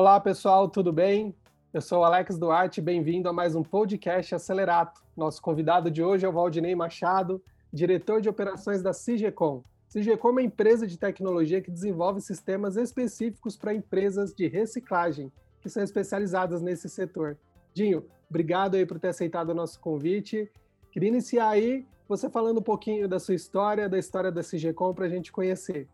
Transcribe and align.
Olá, 0.00 0.18
pessoal, 0.18 0.66
tudo 0.66 0.94
bem? 0.94 1.34
Eu 1.74 1.82
sou 1.82 2.02
Alex 2.02 2.38
Duarte, 2.38 2.80
bem-vindo 2.80 3.28
a 3.28 3.34
mais 3.34 3.54
um 3.54 3.62
podcast 3.62 4.34
Acelerato. 4.34 5.02
Nosso 5.14 5.42
convidado 5.42 5.90
de 5.90 6.02
hoje 6.02 6.24
é 6.24 6.28
o 6.28 6.32
Valdinei 6.32 6.74
Machado, 6.74 7.38
diretor 7.70 8.22
de 8.22 8.26
operações 8.26 8.82
da 8.82 8.94
CIGECOM. 8.94 9.62
CIGECOM 9.90 10.28
é 10.28 10.32
uma 10.32 10.42
empresa 10.42 10.86
de 10.86 10.96
tecnologia 10.96 11.60
que 11.60 11.70
desenvolve 11.70 12.22
sistemas 12.22 12.78
específicos 12.78 13.58
para 13.58 13.74
empresas 13.74 14.32
de 14.32 14.48
reciclagem, 14.48 15.30
que 15.60 15.68
são 15.68 15.82
especializadas 15.82 16.62
nesse 16.62 16.88
setor. 16.88 17.36
Dinho, 17.74 18.02
obrigado 18.30 18.76
aí 18.76 18.86
por 18.86 18.98
ter 18.98 19.08
aceitado 19.08 19.50
o 19.50 19.54
nosso 19.54 19.78
convite. 19.80 20.50
Queria 20.90 21.10
iniciar 21.10 21.50
aí 21.50 21.86
você 22.08 22.30
falando 22.30 22.60
um 22.60 22.62
pouquinho 22.62 23.06
da 23.06 23.18
sua 23.18 23.34
história, 23.34 23.86
da 23.86 23.98
história 23.98 24.32
da 24.32 24.42
CIGECOM 24.42 24.94
para 24.94 25.04
a 25.04 25.10
gente 25.10 25.30
conhecer. 25.30 25.86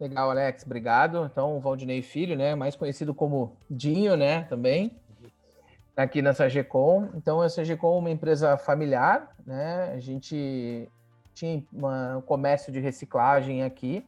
Legal, 0.00 0.30
Alex, 0.30 0.64
obrigado. 0.64 1.24
Então, 1.24 1.56
o 1.56 1.60
Valdinei 1.60 2.02
Filho, 2.02 2.36
né, 2.36 2.54
mais 2.54 2.74
conhecido 2.76 3.14
como 3.14 3.56
Dinho, 3.70 4.16
né, 4.16 4.42
também, 4.44 4.92
aqui 5.96 6.20
na 6.20 6.34
Sagecom. 6.34 7.10
Então, 7.14 7.40
a 7.40 7.48
Sagecom 7.48 7.96
é 7.96 7.98
uma 8.00 8.10
empresa 8.10 8.56
familiar, 8.56 9.34
né, 9.46 9.92
a 9.94 10.00
gente 10.00 10.88
tinha 11.32 11.62
um 11.72 12.20
comércio 12.20 12.72
de 12.72 12.80
reciclagem 12.80 13.62
aqui, 13.62 14.06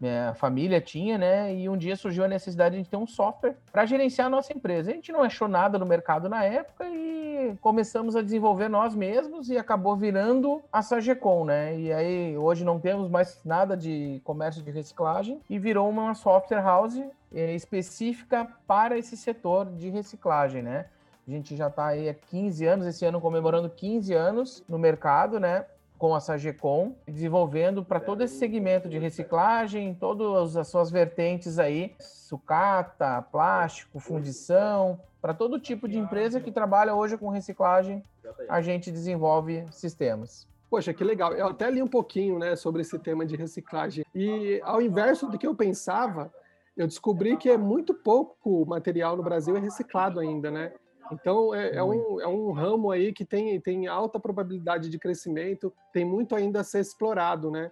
minha 0.00 0.32
família 0.34 0.80
tinha, 0.80 1.18
né? 1.18 1.54
E 1.54 1.68
um 1.68 1.76
dia 1.76 1.96
surgiu 1.96 2.24
a 2.24 2.28
necessidade 2.28 2.80
de 2.80 2.88
ter 2.88 2.96
um 2.96 3.06
software 3.06 3.56
para 3.72 3.84
gerenciar 3.84 4.28
a 4.28 4.30
nossa 4.30 4.52
empresa. 4.52 4.90
A 4.90 4.94
gente 4.94 5.10
não 5.10 5.22
achou 5.22 5.48
nada 5.48 5.78
no 5.78 5.86
mercado 5.86 6.28
na 6.28 6.44
época 6.44 6.86
e 6.88 7.56
começamos 7.60 8.14
a 8.14 8.22
desenvolver 8.22 8.68
nós 8.68 8.94
mesmos 8.94 9.48
e 9.48 9.58
acabou 9.58 9.96
virando 9.96 10.62
a 10.72 10.82
Sagecom, 10.82 11.44
né? 11.44 11.78
E 11.78 11.92
aí 11.92 12.36
hoje 12.36 12.64
não 12.64 12.78
temos 12.78 13.10
mais 13.10 13.40
nada 13.44 13.76
de 13.76 14.20
comércio 14.24 14.62
de 14.62 14.70
reciclagem 14.70 15.40
e 15.50 15.58
virou 15.58 15.88
uma 15.88 16.14
software 16.14 16.62
house 16.62 17.00
eh, 17.34 17.54
específica 17.54 18.46
para 18.66 18.96
esse 18.96 19.16
setor 19.16 19.66
de 19.66 19.90
reciclagem, 19.90 20.62
né? 20.62 20.86
A 21.26 21.30
gente 21.30 21.54
já 21.54 21.66
está 21.66 21.88
aí 21.88 22.08
há 22.08 22.14
15 22.14 22.64
anos, 22.64 22.86
esse 22.86 23.04
ano 23.04 23.20
comemorando 23.20 23.68
15 23.68 24.14
anos 24.14 24.64
no 24.66 24.78
mercado, 24.78 25.38
né? 25.38 25.66
Com 25.98 26.14
a 26.14 26.20
Sagecom, 26.20 26.94
desenvolvendo 27.06 27.84
para 27.84 27.98
todo 27.98 28.22
esse 28.22 28.36
segmento 28.36 28.88
de 28.88 28.98
reciclagem, 28.98 29.94
todas 29.94 30.56
as 30.56 30.68
suas 30.68 30.90
vertentes 30.90 31.58
aí, 31.58 31.94
sucata, 31.98 33.20
plástico, 33.22 33.98
fundição, 33.98 35.00
para 35.20 35.34
todo 35.34 35.58
tipo 35.58 35.88
de 35.88 35.98
empresa 35.98 36.40
que 36.40 36.52
trabalha 36.52 36.94
hoje 36.94 37.18
com 37.18 37.28
reciclagem, 37.28 38.02
a 38.48 38.62
gente 38.62 38.92
desenvolve 38.92 39.66
sistemas. 39.72 40.46
Poxa, 40.70 40.92
que 40.92 41.02
legal. 41.02 41.32
Eu 41.32 41.48
até 41.48 41.70
li 41.70 41.82
um 41.82 41.88
pouquinho 41.88 42.38
né, 42.38 42.54
sobre 42.54 42.82
esse 42.82 42.98
tema 42.98 43.26
de 43.26 43.34
reciclagem. 43.34 44.04
E 44.14 44.60
ao 44.62 44.80
inverso 44.80 45.26
do 45.26 45.38
que 45.38 45.46
eu 45.46 45.54
pensava, 45.54 46.32
eu 46.76 46.86
descobri 46.86 47.36
que 47.36 47.50
é 47.50 47.56
muito 47.56 47.92
pouco 47.92 48.64
material 48.66 49.16
no 49.16 49.22
Brasil 49.22 49.56
é 49.56 49.60
reciclado 49.60 50.20
ainda, 50.20 50.50
né? 50.50 50.72
Então, 51.12 51.54
é, 51.54 51.76
é, 51.76 51.82
um, 51.82 52.20
é 52.20 52.28
um 52.28 52.52
ramo 52.52 52.90
aí 52.90 53.12
que 53.12 53.24
tem, 53.24 53.60
tem 53.60 53.86
alta 53.86 54.18
probabilidade 54.18 54.88
de 54.88 54.98
crescimento, 54.98 55.72
tem 55.92 56.04
muito 56.04 56.34
ainda 56.34 56.60
a 56.60 56.64
ser 56.64 56.80
explorado, 56.80 57.50
né? 57.50 57.70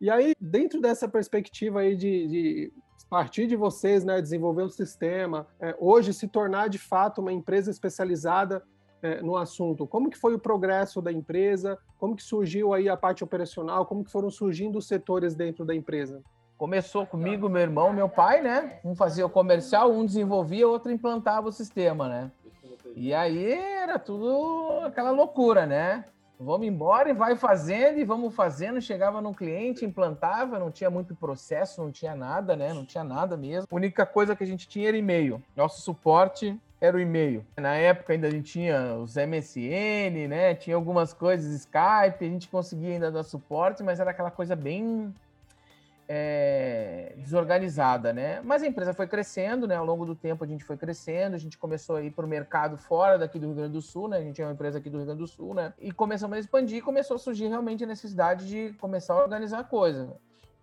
E 0.00 0.10
aí, 0.10 0.34
dentro 0.40 0.80
dessa 0.80 1.08
perspectiva 1.08 1.80
aí 1.80 1.96
de, 1.96 2.26
de 2.26 2.72
partir 3.08 3.46
de 3.46 3.56
vocês, 3.56 4.04
né, 4.04 4.20
desenvolver 4.20 4.64
um 4.64 4.68
sistema, 4.68 5.46
é, 5.60 5.74
hoje 5.78 6.12
se 6.12 6.26
tornar 6.26 6.68
de 6.68 6.78
fato 6.78 7.20
uma 7.20 7.32
empresa 7.32 7.70
especializada 7.70 8.62
é, 9.02 9.22
no 9.22 9.36
assunto, 9.36 9.86
como 9.86 10.10
que 10.10 10.18
foi 10.18 10.34
o 10.34 10.38
progresso 10.38 11.00
da 11.00 11.12
empresa, 11.12 11.78
como 11.98 12.16
que 12.16 12.22
surgiu 12.22 12.72
aí 12.72 12.88
a 12.88 12.96
parte 12.96 13.22
operacional, 13.22 13.86
como 13.86 14.04
que 14.04 14.10
foram 14.10 14.30
surgindo 14.30 14.78
os 14.78 14.88
setores 14.88 15.34
dentro 15.34 15.64
da 15.64 15.74
empresa? 15.74 16.22
Começou 16.56 17.06
comigo, 17.06 17.48
meu 17.48 17.62
irmão, 17.62 17.92
meu 17.92 18.08
pai, 18.08 18.40
né? 18.40 18.80
Um 18.84 18.94
fazia 18.94 19.26
o 19.26 19.30
comercial, 19.30 19.92
um 19.92 20.06
desenvolvia, 20.06 20.66
outro 20.66 20.90
implantava 20.90 21.48
o 21.48 21.52
sistema, 21.52 22.08
né? 22.08 22.32
E 22.96 23.12
aí 23.12 23.52
era 23.52 23.98
tudo 23.98 24.80
aquela 24.84 25.10
loucura, 25.10 25.66
né? 25.66 26.04
Vamos 26.38 26.66
embora 26.66 27.10
e 27.10 27.14
vai 27.14 27.36
fazendo 27.36 27.98
e 27.98 28.04
vamos 28.04 28.34
fazendo. 28.34 28.80
Chegava 28.80 29.20
num 29.20 29.32
cliente, 29.32 29.84
implantava, 29.84 30.58
não 30.58 30.70
tinha 30.70 30.90
muito 30.90 31.14
processo, 31.14 31.82
não 31.82 31.90
tinha 31.90 32.14
nada, 32.14 32.54
né? 32.54 32.72
Não 32.72 32.84
tinha 32.84 33.02
nada 33.02 33.36
mesmo. 33.36 33.66
A 33.70 33.74
única 33.74 34.06
coisa 34.06 34.36
que 34.36 34.44
a 34.44 34.46
gente 34.46 34.68
tinha 34.68 34.88
era 34.88 34.96
e-mail. 34.96 35.42
Nosso 35.56 35.80
suporte 35.80 36.58
era 36.80 36.96
o 36.96 37.00
e-mail. 37.00 37.44
Na 37.56 37.74
época 37.74 38.12
ainda 38.12 38.28
a 38.28 38.30
gente 38.30 38.52
tinha 38.52 38.94
os 38.96 39.16
MSN, 39.16 40.28
né? 40.28 40.54
Tinha 40.54 40.76
algumas 40.76 41.12
coisas, 41.12 41.52
Skype, 41.52 42.24
a 42.24 42.28
gente 42.28 42.48
conseguia 42.48 42.92
ainda 42.92 43.10
dar 43.10 43.22
suporte, 43.22 43.82
mas 43.82 43.98
era 43.98 44.10
aquela 44.10 44.30
coisa 44.30 44.54
bem 44.54 45.14
é, 46.08 47.14
desorganizada, 47.18 48.12
né? 48.12 48.40
Mas 48.42 48.62
a 48.62 48.66
empresa 48.66 48.92
foi 48.92 49.06
crescendo, 49.06 49.66
né? 49.66 49.76
Ao 49.76 49.84
longo 49.84 50.04
do 50.04 50.14
tempo 50.14 50.44
a 50.44 50.46
gente 50.46 50.64
foi 50.64 50.76
crescendo, 50.76 51.34
a 51.34 51.38
gente 51.38 51.56
começou 51.56 51.96
a 51.96 52.02
ir 52.02 52.10
para 52.10 52.24
o 52.24 52.28
mercado 52.28 52.76
fora 52.76 53.18
daqui 53.18 53.38
do 53.38 53.46
Rio 53.46 53.54
Grande 53.56 53.72
do 53.72 53.82
Sul, 53.82 54.08
né? 54.08 54.18
A 54.18 54.22
gente 54.22 54.40
é 54.40 54.44
uma 54.44 54.52
empresa 54.52 54.78
aqui 54.78 54.90
do 54.90 54.98
Rio 54.98 55.06
Grande 55.06 55.20
do 55.20 55.26
Sul, 55.26 55.54
né? 55.54 55.72
E 55.78 55.90
começamos 55.92 56.36
a 56.36 56.40
expandir, 56.40 56.82
começou 56.82 57.16
a 57.16 57.18
surgir 57.18 57.48
realmente 57.48 57.84
a 57.84 57.86
necessidade 57.86 58.46
de 58.46 58.72
começar 58.74 59.14
a 59.14 59.22
organizar 59.22 59.60
a 59.60 59.64
coisa. 59.64 60.16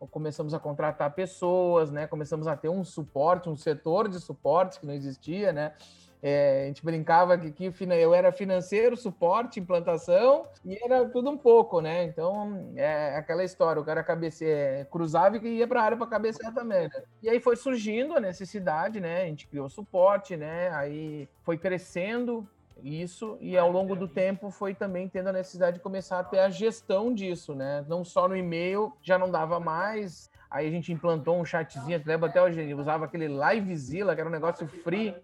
Começamos 0.09 0.53
a 0.53 0.59
contratar 0.59 1.13
pessoas, 1.13 1.91
né? 1.91 2.07
Começamos 2.07 2.47
a 2.47 2.55
ter 2.55 2.69
um 2.69 2.83
suporte, 2.83 3.49
um 3.49 3.55
setor 3.55 4.07
de 4.07 4.19
suporte 4.19 4.79
que 4.79 4.85
não 4.85 4.93
existia, 4.93 5.53
né? 5.53 5.73
É, 6.23 6.63
a 6.63 6.67
gente 6.67 6.85
brincava 6.85 7.37
que, 7.37 7.51
que 7.51 7.83
eu 7.83 8.13
era 8.13 8.31
financeiro, 8.31 8.95
suporte, 8.95 9.59
implantação 9.59 10.45
e 10.63 10.77
era 10.83 11.09
tudo 11.09 11.31
um 11.31 11.37
pouco, 11.37 11.81
né? 11.81 12.03
Então, 12.03 12.71
é 12.75 13.15
aquela 13.15 13.43
história, 13.43 13.81
o 13.81 13.85
cara 13.85 14.03
cabece, 14.03 14.45
é, 14.45 14.85
cruzava 14.85 15.37
e 15.37 15.57
ia 15.57 15.67
para 15.67 15.81
a 15.81 15.83
área 15.83 15.97
para 15.97 16.05
cabecear 16.05 16.53
também, 16.53 16.83
né? 16.83 17.03
E 17.23 17.29
aí 17.29 17.39
foi 17.39 17.55
surgindo 17.55 18.15
a 18.15 18.19
necessidade, 18.19 18.99
né? 18.99 19.23
A 19.23 19.25
gente 19.25 19.47
criou 19.47 19.67
suporte, 19.67 20.37
né? 20.37 20.69
Aí 20.75 21.27
foi 21.43 21.57
crescendo 21.57 22.47
isso 22.83 23.37
e 23.39 23.57
ao 23.57 23.71
longo 23.71 23.95
do 23.95 24.07
tempo 24.07 24.49
foi 24.49 24.73
também 24.73 25.07
tendo 25.07 25.29
a 25.29 25.33
necessidade 25.33 25.77
de 25.77 25.83
começar 25.83 26.19
a 26.19 26.23
ter 26.23 26.39
a 26.39 26.49
gestão 26.49 27.13
disso, 27.13 27.55
né? 27.55 27.83
Não 27.87 28.03
só 28.03 28.27
no 28.27 28.35
e-mail, 28.35 28.93
já 29.01 29.17
não 29.17 29.29
dava 29.31 29.59
mais. 29.59 30.29
Aí 30.49 30.67
a 30.67 30.71
gente 30.71 30.91
implantou 30.91 31.39
um 31.39 31.45
chatzinho, 31.45 32.01
lembra 32.05 32.29
até 32.29 32.41
hoje, 32.41 32.73
usava 32.73 33.05
aquele 33.05 33.27
Livezilla, 33.27 34.13
que 34.13 34.21
era 34.21 34.29
um 34.29 34.33
negócio 34.33 34.67
free, 34.67 35.15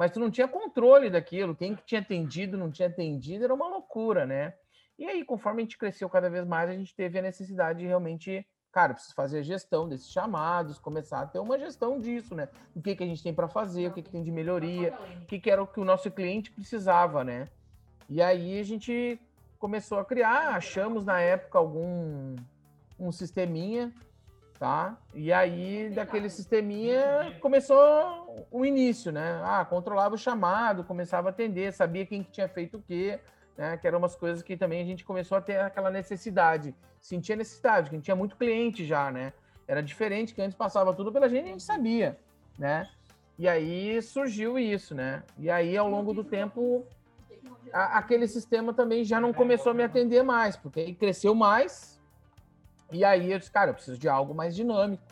mas 0.00 0.12
tu 0.12 0.18
não 0.18 0.30
tinha 0.30 0.48
controle 0.48 1.10
daquilo. 1.10 1.54
Quem 1.54 1.76
que 1.76 1.84
tinha 1.84 2.00
atendido, 2.00 2.56
não 2.56 2.70
tinha 2.70 2.88
atendido, 2.88 3.44
era 3.44 3.52
uma 3.52 3.68
loucura, 3.68 4.24
né? 4.24 4.54
E 4.98 5.04
aí, 5.04 5.22
conforme 5.22 5.60
a 5.60 5.64
gente 5.66 5.76
cresceu 5.76 6.08
cada 6.08 6.30
vez 6.30 6.46
mais, 6.46 6.70
a 6.70 6.72
gente 6.72 6.96
teve 6.96 7.18
a 7.18 7.22
necessidade 7.22 7.80
de 7.80 7.86
realmente, 7.86 8.46
cara, 8.72 8.94
preciso 8.94 9.14
fazer 9.14 9.40
a 9.40 9.42
gestão 9.42 9.86
desses 9.86 10.10
chamados, 10.10 10.78
começar 10.78 11.20
a 11.20 11.26
ter 11.26 11.38
uma 11.38 11.58
gestão 11.58 12.00
disso, 12.00 12.34
né? 12.34 12.48
O 12.74 12.80
que, 12.80 12.96
que 12.96 13.04
a 13.04 13.06
gente 13.06 13.22
tem 13.22 13.34
para 13.34 13.46
fazer, 13.46 13.88
o 13.88 13.92
que, 13.92 14.00
que 14.00 14.08
tem 14.08 14.22
de 14.22 14.32
melhoria, 14.32 14.94
o 15.20 15.26
que, 15.26 15.38
que 15.38 15.50
era 15.50 15.62
o 15.62 15.66
que 15.66 15.78
o 15.78 15.84
nosso 15.84 16.10
cliente 16.10 16.50
precisava, 16.50 17.22
né? 17.22 17.46
E 18.08 18.22
aí 18.22 18.58
a 18.58 18.62
gente 18.62 19.20
começou 19.58 19.98
a 19.98 20.04
criar, 20.06 20.56
achamos 20.56 21.04
na 21.04 21.20
época 21.20 21.58
algum 21.58 22.36
um 22.98 23.12
sisteminha 23.12 23.92
tá? 24.60 24.98
E 25.14 25.32
aí, 25.32 25.88
daquele 25.88 26.28
sisteminha, 26.28 27.34
começou 27.40 28.46
o 28.50 28.62
início, 28.62 29.10
né? 29.10 29.40
Ah, 29.42 29.64
controlava 29.64 30.16
o 30.16 30.18
chamado, 30.18 30.84
começava 30.84 31.28
a 31.28 31.30
atender, 31.30 31.72
sabia 31.72 32.04
quem 32.04 32.22
que 32.22 32.30
tinha 32.30 32.46
feito 32.46 32.76
o 32.76 32.82
quê, 32.82 33.18
né? 33.56 33.78
Que 33.78 33.86
eram 33.88 33.98
umas 33.98 34.14
coisas 34.14 34.42
que 34.42 34.58
também 34.58 34.82
a 34.82 34.84
gente 34.84 35.02
começou 35.02 35.38
a 35.38 35.40
ter 35.40 35.58
aquela 35.60 35.90
necessidade, 35.90 36.74
sentia 37.00 37.36
necessidade, 37.36 37.88
que 37.88 37.96
a 37.96 37.98
gente 37.98 38.04
tinha 38.04 38.14
muito 38.14 38.36
cliente 38.36 38.84
já, 38.84 39.10
né? 39.10 39.32
Era 39.66 39.82
diferente, 39.82 40.34
que 40.34 40.42
antes 40.42 40.54
passava 40.54 40.92
tudo 40.92 41.10
pela 41.10 41.26
gente 41.26 41.46
e 41.46 41.48
a 41.48 41.52
gente 41.52 41.62
sabia, 41.62 42.18
né? 42.58 42.86
E 43.38 43.48
aí 43.48 44.02
surgiu 44.02 44.58
isso, 44.58 44.94
né? 44.94 45.22
E 45.38 45.50
aí, 45.50 45.74
ao 45.74 45.88
longo 45.88 46.12
do 46.12 46.22
tempo, 46.22 46.84
a, 47.72 47.96
aquele 47.96 48.28
sistema 48.28 48.74
também 48.74 49.04
já 49.04 49.18
não 49.18 49.32
começou 49.32 49.70
a 49.70 49.74
me 49.74 49.82
atender 49.82 50.22
mais, 50.22 50.54
porque 50.54 50.80
aí 50.80 50.94
cresceu 50.94 51.34
mais, 51.34 51.99
e 52.92 53.04
aí 53.04 53.32
eu 53.32 53.38
disse, 53.38 53.50
cara, 53.50 53.70
eu 53.70 53.74
preciso 53.74 53.98
de 53.98 54.08
algo 54.08 54.34
mais 54.34 54.54
dinâmico, 54.54 55.02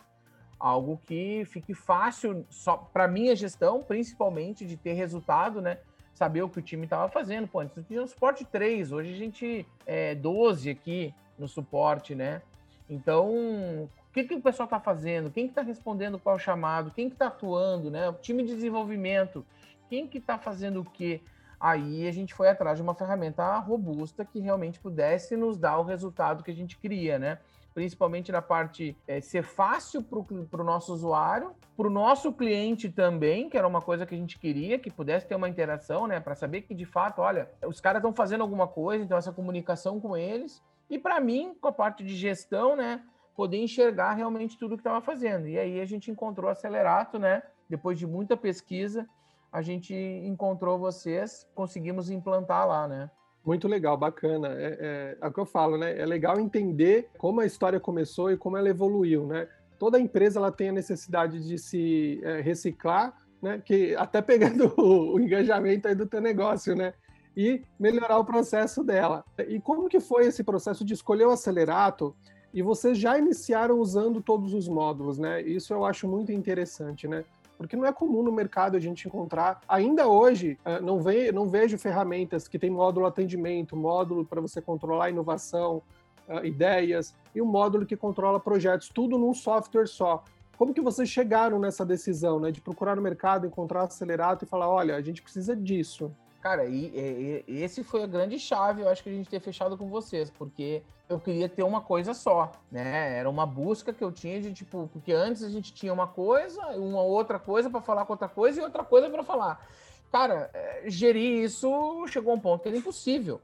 algo 0.59 0.99
que 1.05 1.45
fique 1.45 1.73
fácil 1.73 2.45
só 2.49 2.75
para 2.77 3.07
minha 3.07 3.35
gestão, 3.35 3.81
principalmente 3.81 4.65
de 4.65 4.75
ter 4.75 4.93
resultado, 4.93 5.61
né? 5.61 5.77
Saber 6.13 6.41
o 6.41 6.49
que 6.49 6.59
o 6.59 6.61
time 6.61 6.83
estava 6.83 7.07
fazendo. 7.07 7.47
Pô, 7.47 7.61
antes 7.61 7.85
tinha 7.87 8.03
um 8.03 8.07
suporte 8.07 8.43
3, 8.43 8.91
hoje 8.91 9.13
a 9.13 9.17
gente 9.17 9.65
é 9.85 10.13
12 10.15 10.69
aqui 10.69 11.13
no 11.37 11.47
suporte, 11.47 12.13
né? 12.13 12.41
Então, 12.89 13.29
o 13.29 13.89
que, 14.11 14.23
que 14.23 14.33
o 14.33 14.41
pessoal 14.41 14.65
está 14.65 14.79
fazendo? 14.79 15.31
Quem 15.31 15.45
que 15.45 15.51
está 15.51 15.61
respondendo 15.61 16.19
qual 16.19 16.37
chamado? 16.37 16.91
Quem 16.91 17.07
que 17.07 17.15
está 17.15 17.27
atuando, 17.27 17.89
né? 17.89 18.09
O 18.09 18.13
time 18.13 18.43
de 18.43 18.55
desenvolvimento, 18.55 19.45
quem 19.89 20.07
que 20.07 20.17
está 20.17 20.37
fazendo 20.37 20.81
o 20.81 20.85
quê? 20.85 21.21
Aí 21.59 22.07
a 22.07 22.11
gente 22.11 22.33
foi 22.33 22.47
atrás 22.47 22.77
de 22.77 22.83
uma 22.83 22.95
ferramenta 22.95 23.57
robusta 23.57 24.23
que 24.23 24.39
realmente 24.39 24.79
pudesse 24.79 25.35
nos 25.35 25.57
dar 25.57 25.77
o 25.79 25.83
resultado 25.83 26.43
que 26.43 26.51
a 26.51 26.55
gente 26.55 26.77
queria, 26.77 27.19
né? 27.19 27.39
principalmente 27.73 28.31
na 28.31 28.41
parte 28.41 28.97
é, 29.07 29.21
ser 29.21 29.43
fácil 29.43 30.03
para 30.03 30.61
o 30.61 30.65
nosso 30.65 30.93
usuário, 30.93 31.55
para 31.77 31.87
o 31.87 31.89
nosso 31.89 32.33
cliente 32.33 32.89
também, 32.89 33.49
que 33.49 33.57
era 33.57 33.67
uma 33.67 33.81
coisa 33.81 34.05
que 34.05 34.13
a 34.13 34.17
gente 34.17 34.37
queria, 34.37 34.77
que 34.79 34.91
pudesse 34.91 35.27
ter 35.27 35.35
uma 35.35 35.47
interação, 35.47 36.07
né, 36.07 36.19
para 36.19 36.35
saber 36.35 36.63
que 36.63 36.73
de 36.73 36.85
fato, 36.85 37.21
olha, 37.21 37.49
os 37.65 37.79
caras 37.79 37.99
estão 37.99 38.13
fazendo 38.13 38.41
alguma 38.41 38.67
coisa, 38.67 39.03
então 39.03 39.17
essa 39.17 39.31
comunicação 39.31 39.99
com 39.99 40.17
eles. 40.17 40.61
E 40.89 40.97
para 40.97 41.19
mim, 41.19 41.55
com 41.61 41.67
a 41.67 41.71
parte 41.71 42.03
de 42.03 42.15
gestão, 42.15 42.75
né, 42.75 43.01
poder 43.35 43.57
enxergar 43.57 44.13
realmente 44.13 44.57
tudo 44.57 44.75
que 44.75 44.81
estava 44.81 44.99
fazendo. 44.99 45.47
E 45.47 45.57
aí 45.57 45.79
a 45.79 45.85
gente 45.85 46.11
encontrou 46.11 46.49
a 46.49 46.51
Acelerato, 46.51 47.17
né, 47.17 47.43
depois 47.69 47.97
de 47.97 48.05
muita 48.05 48.35
pesquisa, 48.35 49.07
a 49.51 49.61
gente 49.61 49.93
encontrou 49.93 50.77
vocês, 50.77 51.47
conseguimos 51.55 52.09
implantar 52.09 52.67
lá, 52.67 52.87
né? 52.87 53.09
Muito 53.45 53.67
legal, 53.67 53.97
bacana. 53.97 54.49
É, 54.49 54.77
é, 54.79 55.17
é, 55.19 55.27
o 55.27 55.31
que 55.31 55.39
eu 55.39 55.45
falo, 55.45 55.77
né? 55.77 55.97
É 55.97 56.05
legal 56.05 56.39
entender 56.39 57.09
como 57.17 57.41
a 57.41 57.45
história 57.45 57.79
começou 57.79 58.31
e 58.31 58.37
como 58.37 58.57
ela 58.57 58.69
evoluiu, 58.69 59.25
né? 59.25 59.47
Toda 59.77 59.99
empresa 59.99 60.39
ela 60.39 60.51
tem 60.51 60.69
a 60.69 60.73
necessidade 60.73 61.43
de 61.47 61.57
se 61.57 62.19
é, 62.23 62.41
reciclar, 62.41 63.17
né? 63.41 63.61
Que 63.63 63.95
até 63.95 64.21
pegando 64.21 64.73
o, 64.77 65.15
o 65.15 65.19
engajamento 65.19 65.87
aí 65.87 65.95
do 65.95 66.05
teu 66.05 66.21
negócio, 66.21 66.75
né? 66.75 66.93
E 67.35 67.63
melhorar 67.79 68.19
o 68.19 68.25
processo 68.25 68.83
dela. 68.83 69.23
E 69.47 69.59
como 69.59 69.87
que 69.87 69.99
foi 69.99 70.27
esse 70.27 70.43
processo 70.43 70.83
de 70.83 70.93
escolher 70.93 71.25
o 71.25 71.31
acelerato? 71.31 72.15
E 72.53 72.61
vocês 72.61 72.97
já 72.97 73.17
iniciaram 73.17 73.79
usando 73.79 74.21
todos 74.21 74.53
os 74.53 74.67
módulos, 74.67 75.17
né? 75.17 75.41
Isso 75.41 75.73
eu 75.73 75.85
acho 75.85 76.07
muito 76.07 76.31
interessante, 76.31 77.07
né? 77.07 77.23
Porque 77.59 77.75
não 77.75 77.85
é 77.85 77.91
comum 77.91 78.23
no 78.23 78.31
mercado 78.31 78.77
a 78.77 78.79
gente 78.79 79.05
encontrar. 79.05 79.59
Ainda 79.67 80.07
hoje, 80.07 80.57
eh, 80.63 80.79
não, 80.79 81.01
ve 81.01 81.29
não 81.29 81.45
vejo 81.45 81.77
ferramentas 81.77 82.47
que 82.47 82.57
tem 82.57 82.69
módulo 82.69 83.05
atendimento, 83.05 83.75
módulo 83.75 84.25
para 84.25 84.39
você 84.39 84.61
controlar 84.61 85.09
inovação, 85.09 85.83
eh, 86.29 86.47
ideias, 86.47 87.13
e 87.35 87.41
um 87.41 87.45
módulo 87.45 87.85
que 87.85 87.97
controla 87.97 88.39
projetos, 88.39 88.87
tudo 88.87 89.17
num 89.17 89.33
software 89.33 89.87
só. 89.87 90.23
Como 90.57 90.73
que 90.73 90.79
vocês 90.79 91.09
chegaram 91.09 91.59
nessa 91.59 91.85
decisão, 91.85 92.39
né, 92.39 92.49
de 92.49 92.61
procurar 92.61 92.95
no 92.95 93.01
mercado, 93.01 93.45
encontrar 93.45 93.83
acelerato 93.83 94.45
e 94.45 94.47
falar, 94.47 94.69
olha, 94.69 94.95
a 94.95 95.01
gente 95.01 95.21
precisa 95.21 95.53
disso? 95.53 96.13
Cara, 96.41 96.65
e, 96.65 97.43
e, 97.47 97.61
esse 97.61 97.83
foi 97.83 98.03
a 98.03 98.07
grande 98.07 98.39
chave, 98.39 98.81
eu 98.81 98.89
acho 98.89 99.03
que 99.03 99.09
a 99.09 99.13
gente 99.13 99.29
ter 99.29 99.41
fechado 99.41 99.77
com 99.77 99.89
vocês, 99.89 100.29
porque 100.29 100.81
eu 101.09 101.19
queria 101.19 101.49
ter 101.49 101.63
uma 101.63 101.81
coisa 101.81 102.13
só, 102.13 102.51
né? 102.71 103.17
Era 103.17 103.29
uma 103.29 103.45
busca 103.45 103.91
que 103.91 104.03
eu 104.03 104.11
tinha 104.11 104.39
de 104.41 104.53
tipo, 104.53 104.89
porque 104.93 105.11
antes 105.11 105.43
a 105.43 105.49
gente 105.49 105.73
tinha 105.73 105.91
uma 105.91 106.07
coisa, 106.07 106.61
uma 106.77 107.01
outra 107.01 107.37
coisa 107.37 107.69
para 107.69 107.81
falar 107.81 108.05
com 108.05 108.13
outra 108.13 108.29
coisa 108.29 108.61
e 108.61 108.63
outra 108.63 108.85
coisa 108.85 109.09
para 109.09 109.23
falar. 109.23 109.67
Cara, 110.11 110.49
é, 110.53 110.83
gerir 110.85 111.43
isso 111.43 112.07
chegou 112.07 112.31
a 112.31 112.35
um 112.35 112.39
ponto 112.39 112.61
que 112.61 112.69
era 112.69 112.77
impossível. 112.77 113.41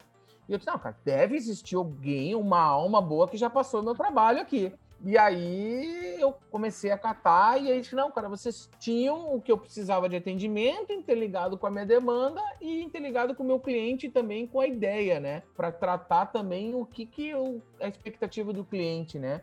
E 0.47 0.53
eu 0.53 0.57
disse, 0.57 0.69
não, 0.69 0.79
cara, 0.79 0.95
deve 1.03 1.35
existir 1.35 1.75
alguém, 1.75 2.33
uma 2.33 2.61
alma 2.61 3.01
boa 3.01 3.27
que 3.27 3.35
já 3.35 3.49
passou 3.49 3.83
meu 3.83 3.95
trabalho 3.95 4.39
aqui. 4.39 4.71
E 5.05 5.19
aí 5.19 6.19
eu 6.19 6.33
comecei 6.49 6.89
a 6.89 6.97
catar 6.97 7.61
e 7.61 7.71
aí 7.71 7.79
disse, 7.79 7.93
não, 7.93 8.09
cara, 8.09 8.27
vocês 8.27 8.67
tinham 8.79 9.35
o 9.35 9.39
que 9.39 9.51
eu 9.51 9.57
precisava 9.57 10.09
de 10.09 10.15
atendimento, 10.15 10.91
interligado 10.91 11.59
com 11.59 11.67
a 11.67 11.69
minha 11.69 11.85
demanda 11.85 12.41
e 12.59 12.81
interligado 12.81 13.35
com 13.35 13.43
o 13.43 13.45
meu 13.45 13.59
cliente 13.59 14.09
também 14.09 14.47
com 14.47 14.59
a 14.59 14.65
ideia, 14.65 15.19
né? 15.19 15.43
Para 15.55 15.71
tratar 15.71 16.25
também 16.27 16.73
o 16.73 16.87
que, 16.87 17.05
que 17.05 17.29
eu, 17.29 17.61
a 17.79 17.87
expectativa 17.87 18.51
do 18.51 18.65
cliente, 18.65 19.19
né? 19.19 19.41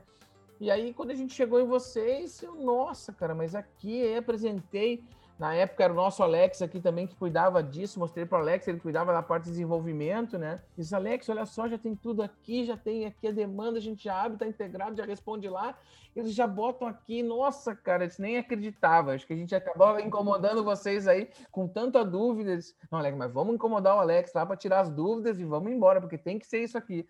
E 0.61 0.69
aí, 0.69 0.93
quando 0.93 1.13
a 1.13 1.15
gente 1.15 1.33
chegou 1.33 1.61
em 1.61 1.67
vocês, 1.67 2.43
eu, 2.43 2.57
nossa, 2.57 3.13
cara, 3.13 3.33
mas 3.33 3.55
aqui 3.55 4.01
eu 4.01 4.19
apresentei 4.19 5.05
na 5.43 5.57
época 5.57 5.83
era 5.83 5.93
o 5.93 5.97
nosso 5.97 6.23
Alex 6.23 6.63
aqui 6.63 6.81
também 6.81 7.05
que 7.05 7.17
cuidava 7.17 7.61
disso. 7.65 7.99
Mostrei 7.99 8.25
para 8.25 8.39
o 8.39 8.41
Alex, 8.43 8.69
ele 8.69 8.79
cuidava 8.79 9.13
da 9.13 9.21
parte 9.21 9.47
de 9.47 9.51
desenvolvimento, 9.51 10.39
né? 10.39 10.63
Disse, 10.79 10.95
Alex, 10.95 11.29
olha 11.29 11.45
só, 11.45 11.67
já 11.67 11.77
tem 11.77 11.97
tudo 11.97 12.23
aqui, 12.23 12.65
já 12.65 12.77
tem 12.77 13.07
aqui 13.07 13.27
a 13.27 13.33
demanda, 13.33 13.79
a 13.79 13.83
gente 13.83 14.05
já 14.05 14.23
abre, 14.23 14.39
tá 14.39 14.47
integrado, 14.47 14.97
já 14.97 15.05
responde 15.05 15.49
lá. 15.49 15.77
Eles 16.15 16.33
já 16.33 16.47
botam 16.47 16.87
aqui. 16.87 17.25
Nossa, 17.25 17.75
cara, 17.75 18.05
eles 18.05 18.21
nem 18.21 18.39
acreditava. 18.39 19.15
Acho 19.15 19.27
que 19.27 19.33
a 19.33 19.37
gente 19.37 19.53
acabou 19.53 19.99
incomodando 19.99 20.63
vocês 20.63 21.09
aí 21.09 21.29
com 21.51 21.67
tanta 21.67 22.05
dúvida. 22.05 22.53
Eles, 22.53 22.77
Não, 22.89 23.01
Alex, 23.01 23.19
mas 23.19 23.33
vamos 23.33 23.57
incomodar 23.57 23.97
o 23.97 23.99
Alex 23.99 24.33
lá 24.33 24.47
para 24.47 24.57
tirar 24.57 24.79
as 24.79 24.91
dúvidas 24.91 25.41
e 25.41 25.45
vamos 25.45 25.73
embora, 25.73 26.01
porque 26.01 26.17
tem 26.17 26.39
que 26.39 26.47
ser 26.47 26.63
isso 26.63 26.79
aqui. 26.79 27.05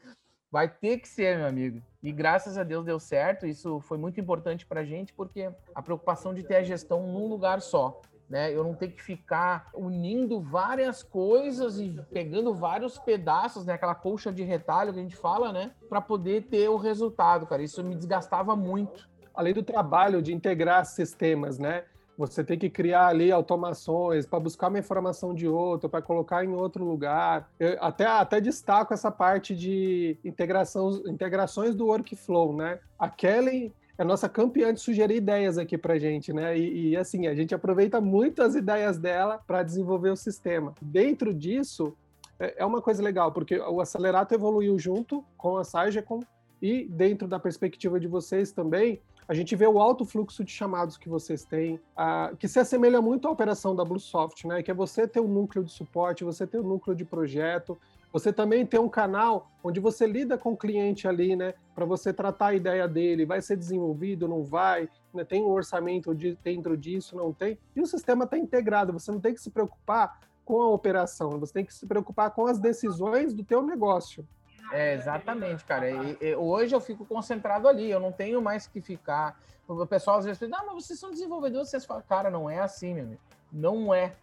Vai 0.50 0.70
ter 0.70 0.96
que 1.00 1.08
ser, 1.08 1.36
meu 1.36 1.48
amigo. 1.48 1.82
E 2.02 2.10
graças 2.10 2.56
a 2.56 2.62
Deus 2.62 2.86
deu 2.86 2.98
certo. 2.98 3.46
Isso 3.46 3.78
foi 3.80 3.98
muito 3.98 4.18
importante 4.18 4.64
para 4.64 4.80
a 4.80 4.84
gente, 4.86 5.12
porque 5.12 5.50
a 5.74 5.82
preocupação 5.82 6.32
de 6.32 6.42
ter 6.42 6.56
a 6.56 6.62
gestão 6.62 7.06
num 7.06 7.26
lugar 7.26 7.60
só 7.60 8.00
né? 8.28 8.54
Eu 8.54 8.64
não 8.64 8.74
tenho 8.74 8.92
que 8.92 9.02
ficar 9.02 9.70
unindo 9.74 10.40
várias 10.40 11.02
coisas 11.02 11.78
e 11.78 12.00
pegando 12.10 12.54
vários 12.54 12.98
pedaços, 12.98 13.66
né? 13.66 13.74
Aquela 13.74 13.94
colcha 13.94 14.32
de 14.32 14.42
retalho 14.42 14.92
que 14.92 14.98
a 14.98 15.02
gente 15.02 15.16
fala, 15.16 15.52
né? 15.52 15.72
Para 15.88 16.00
poder 16.00 16.44
ter 16.44 16.68
o 16.68 16.76
resultado, 16.76 17.46
cara. 17.46 17.62
Isso 17.62 17.82
me 17.84 17.94
desgastava 17.94 18.56
muito. 18.56 19.08
Além 19.34 19.54
do 19.54 19.62
trabalho 19.62 20.22
de 20.22 20.32
integrar 20.32 20.84
sistemas, 20.84 21.58
né? 21.58 21.84
Você 22.16 22.44
tem 22.44 22.58
que 22.58 22.68
criar 22.68 23.08
ali 23.08 23.32
automações 23.32 24.26
para 24.26 24.38
buscar 24.38 24.68
uma 24.68 24.78
informação 24.78 25.34
de 25.34 25.48
outro, 25.48 25.88
para 25.88 26.02
colocar 26.02 26.44
em 26.44 26.52
outro 26.52 26.84
lugar. 26.84 27.50
Eu 27.58 27.76
até, 27.80 28.06
até 28.06 28.40
destaco 28.40 28.92
essa 28.92 29.10
parte 29.10 29.56
de 29.56 30.18
integração, 30.24 31.02
integrações 31.06 31.74
do 31.74 31.86
workflow, 31.86 32.54
né? 32.54 32.78
A 32.98 33.08
Kelly 33.08 33.74
é 33.98 34.04
nossa 34.04 34.28
campeã 34.28 34.72
de 34.72 34.80
sugerir 34.80 35.16
ideias 35.16 35.58
aqui 35.58 35.76
para 35.76 35.98
gente, 35.98 36.32
né? 36.32 36.56
E, 36.58 36.90
e, 36.90 36.96
assim, 36.96 37.26
a 37.26 37.34
gente 37.34 37.54
aproveita 37.54 38.00
muito 38.00 38.42
as 38.42 38.54
ideias 38.54 38.98
dela 38.98 39.40
para 39.46 39.62
desenvolver 39.62 40.10
o 40.10 40.16
sistema. 40.16 40.74
Dentro 40.80 41.34
disso, 41.34 41.94
é, 42.38 42.62
é 42.62 42.64
uma 42.64 42.80
coisa 42.80 43.02
legal, 43.02 43.32
porque 43.32 43.58
o 43.58 43.80
Acelerato 43.80 44.34
evoluiu 44.34 44.78
junto 44.78 45.24
com 45.36 45.56
a 45.56 45.64
Sagecom 45.64 46.20
e 46.60 46.84
dentro 46.84 47.28
da 47.28 47.38
perspectiva 47.38 47.98
de 47.98 48.06
vocês 48.06 48.52
também, 48.52 49.00
a 49.26 49.34
gente 49.34 49.54
vê 49.54 49.66
o 49.66 49.80
alto 49.80 50.04
fluxo 50.04 50.44
de 50.44 50.50
chamados 50.50 50.96
que 50.96 51.08
vocês 51.08 51.44
têm, 51.44 51.74
uh, 51.74 52.36
que 52.36 52.48
se 52.48 52.58
assemelha 52.58 53.00
muito 53.00 53.28
à 53.28 53.30
operação 53.30 53.74
da 53.74 53.84
Bluesoft, 53.84 54.46
né? 54.46 54.62
Que 54.62 54.70
é 54.70 54.74
você 54.74 55.06
ter 55.06 55.20
um 55.20 55.28
núcleo 55.28 55.64
de 55.64 55.72
suporte, 55.72 56.24
você 56.24 56.46
ter 56.46 56.58
um 56.58 56.68
núcleo 56.68 56.94
de 56.94 57.04
projeto, 57.04 57.78
você 58.12 58.32
também 58.32 58.66
tem 58.66 58.78
um 58.78 58.88
canal 58.88 59.50
onde 59.64 59.80
você 59.80 60.06
lida 60.06 60.36
com 60.36 60.52
o 60.52 60.56
cliente 60.56 61.08
ali, 61.08 61.34
né? 61.34 61.54
Para 61.74 61.86
você 61.86 62.12
tratar 62.12 62.48
a 62.48 62.54
ideia 62.54 62.86
dele, 62.86 63.24
vai 63.24 63.40
ser 63.40 63.56
desenvolvido, 63.56 64.28
não 64.28 64.44
vai, 64.44 64.88
né? 65.14 65.24
tem 65.24 65.42
um 65.42 65.48
orçamento 65.50 66.14
de, 66.14 66.36
dentro 66.44 66.76
disso, 66.76 67.16
não 67.16 67.32
tem. 67.32 67.58
E 67.74 67.80
o 67.80 67.86
sistema 67.86 68.24
está 68.24 68.36
integrado, 68.36 68.92
você 68.92 69.10
não 69.10 69.20
tem 69.20 69.32
que 69.32 69.40
se 69.40 69.50
preocupar 69.50 70.20
com 70.44 70.60
a 70.60 70.68
operação, 70.68 71.30
você 71.38 71.52
tem 71.54 71.64
que 71.64 71.72
se 71.72 71.86
preocupar 71.86 72.30
com 72.32 72.46
as 72.46 72.58
decisões 72.58 73.32
do 73.32 73.42
teu 73.42 73.62
negócio. 73.62 74.26
É, 74.72 74.94
exatamente, 74.94 75.64
cara. 75.64 75.90
E, 75.90 76.18
e, 76.20 76.34
hoje 76.34 76.74
eu 76.74 76.80
fico 76.80 77.04
concentrado 77.04 77.68
ali, 77.68 77.90
eu 77.90 78.00
não 78.00 78.12
tenho 78.12 78.42
mais 78.42 78.66
que 78.66 78.80
ficar. 78.80 79.40
O 79.68 79.86
pessoal 79.86 80.18
às 80.18 80.24
vezes 80.24 80.38
fala, 80.38 80.56
ah, 80.58 80.64
mas 80.66 80.84
vocês 80.84 80.98
são 80.98 81.10
desenvolvedores, 81.10 81.70
vocês 81.70 81.84
falam, 81.84 82.02
cara, 82.08 82.30
não 82.30 82.48
é 82.48 82.58
assim, 82.58 82.94
meu 82.94 83.04
amigo. 83.04 83.20
Não 83.52 83.94
é 83.94 84.14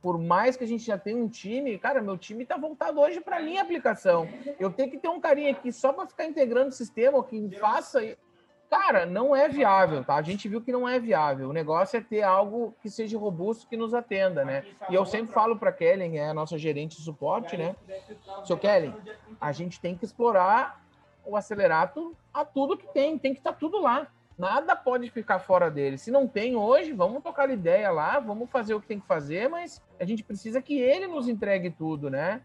por 0.00 0.18
mais 0.18 0.56
que 0.56 0.64
a 0.64 0.66
gente 0.66 0.84
já 0.84 0.96
tenha 0.96 1.16
um 1.16 1.28
time, 1.28 1.78
cara, 1.78 2.00
meu 2.00 2.16
time 2.16 2.44
está 2.44 2.56
voltado 2.56 3.00
hoje 3.00 3.20
para 3.20 3.40
minha 3.40 3.62
aplicação. 3.62 4.28
Eu 4.58 4.70
tenho 4.70 4.90
que 4.90 4.98
ter 4.98 5.08
um 5.08 5.20
carinha 5.20 5.50
aqui 5.50 5.72
só 5.72 5.92
para 5.92 6.06
ficar 6.06 6.24
integrando 6.24 6.68
o 6.68 6.72
sistema, 6.72 7.22
que 7.24 7.50
faça. 7.58 8.16
Cara, 8.70 9.06
não 9.06 9.34
é 9.34 9.48
viável, 9.48 10.04
tá? 10.04 10.14
A 10.16 10.22
gente 10.22 10.46
viu 10.46 10.60
que 10.60 10.70
não 10.70 10.86
é 10.86 10.98
viável. 11.00 11.48
O 11.48 11.52
negócio 11.54 11.96
é 11.96 12.00
ter 12.02 12.22
algo 12.22 12.74
que 12.82 12.90
seja 12.90 13.18
robusto, 13.18 13.66
que 13.66 13.78
nos 13.78 13.94
atenda, 13.94 14.44
né? 14.44 14.64
E 14.90 14.94
eu 14.94 15.06
sempre 15.06 15.32
falo 15.32 15.56
para 15.56 15.72
Kellen, 15.72 16.18
é 16.18 16.28
a 16.28 16.34
nossa 16.34 16.58
gerente 16.58 16.96
de 16.96 17.02
suporte, 17.02 17.56
né? 17.56 17.74
Seu 18.44 18.58
Kellen, 18.58 18.94
a 19.40 19.52
gente 19.52 19.80
tem 19.80 19.96
que 19.96 20.04
explorar 20.04 20.84
o 21.24 21.36
acelerato 21.36 22.14
a 22.32 22.44
tudo 22.44 22.76
que 22.76 22.86
tem, 22.88 23.18
tem 23.18 23.32
que 23.32 23.40
estar 23.40 23.52
tá 23.52 23.58
tudo 23.58 23.80
lá. 23.80 24.06
Nada 24.38 24.76
pode 24.76 25.10
ficar 25.10 25.40
fora 25.40 25.68
dele. 25.68 25.98
Se 25.98 26.12
não 26.12 26.28
tem 26.28 26.54
hoje, 26.54 26.92
vamos 26.92 27.22
tocar 27.22 27.50
ideia 27.50 27.90
lá, 27.90 28.20
vamos 28.20 28.48
fazer 28.48 28.72
o 28.74 28.80
que 28.80 28.86
tem 28.86 29.00
que 29.00 29.06
fazer, 29.06 29.48
mas 29.48 29.82
a 29.98 30.04
gente 30.04 30.22
precisa 30.22 30.62
que 30.62 30.78
ele 30.78 31.08
nos 31.08 31.28
entregue 31.28 31.70
tudo, 31.70 32.08
né? 32.08 32.40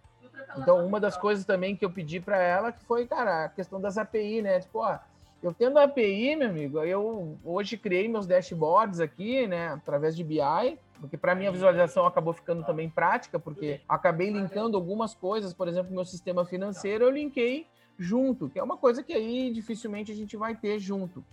Então, 0.57 0.85
uma 0.85 0.99
das 0.99 1.15
coisas 1.15 1.45
também 1.45 1.75
que 1.75 1.85
eu 1.85 1.91
pedi 1.91 2.19
para 2.19 2.37
ela 2.37 2.71
que 2.71 2.83
foi, 2.85 3.05
cara, 3.05 3.45
a 3.45 3.49
questão 3.49 3.79
das 3.79 3.97
API, 3.97 4.41
né? 4.41 4.59
Tipo, 4.59 4.79
ó, 4.79 4.97
eu 5.43 5.53
tendo 5.53 5.77
a 5.77 5.83
API, 5.83 6.35
meu 6.35 6.49
amigo, 6.49 6.79
eu 6.79 7.37
hoje 7.43 7.77
criei 7.77 8.07
meus 8.07 8.25
dashboards 8.25 8.99
aqui, 8.99 9.45
né, 9.45 9.67
através 9.67 10.15
de 10.15 10.23
BI, 10.23 10.79
porque 11.01 11.17
para 11.17 11.35
mim 11.35 11.47
a 11.47 11.51
visualização 11.51 12.05
acabou 12.05 12.33
ficando 12.33 12.63
também 12.63 12.89
prática, 12.89 13.37
porque 13.37 13.81
acabei 13.89 14.29
linkando 14.29 14.77
algumas 14.77 15.13
coisas, 15.13 15.53
por 15.53 15.67
exemplo, 15.67 15.93
meu 15.93 16.05
sistema 16.05 16.45
financeiro, 16.45 17.03
eu 17.03 17.11
linkei 17.11 17.67
junto, 17.99 18.49
que 18.49 18.57
é 18.57 18.63
uma 18.63 18.77
coisa 18.77 19.03
que 19.03 19.11
aí 19.11 19.51
dificilmente 19.51 20.13
a 20.13 20.15
gente 20.15 20.37
vai 20.37 20.55
ter 20.55 20.79
junto. 20.79 21.23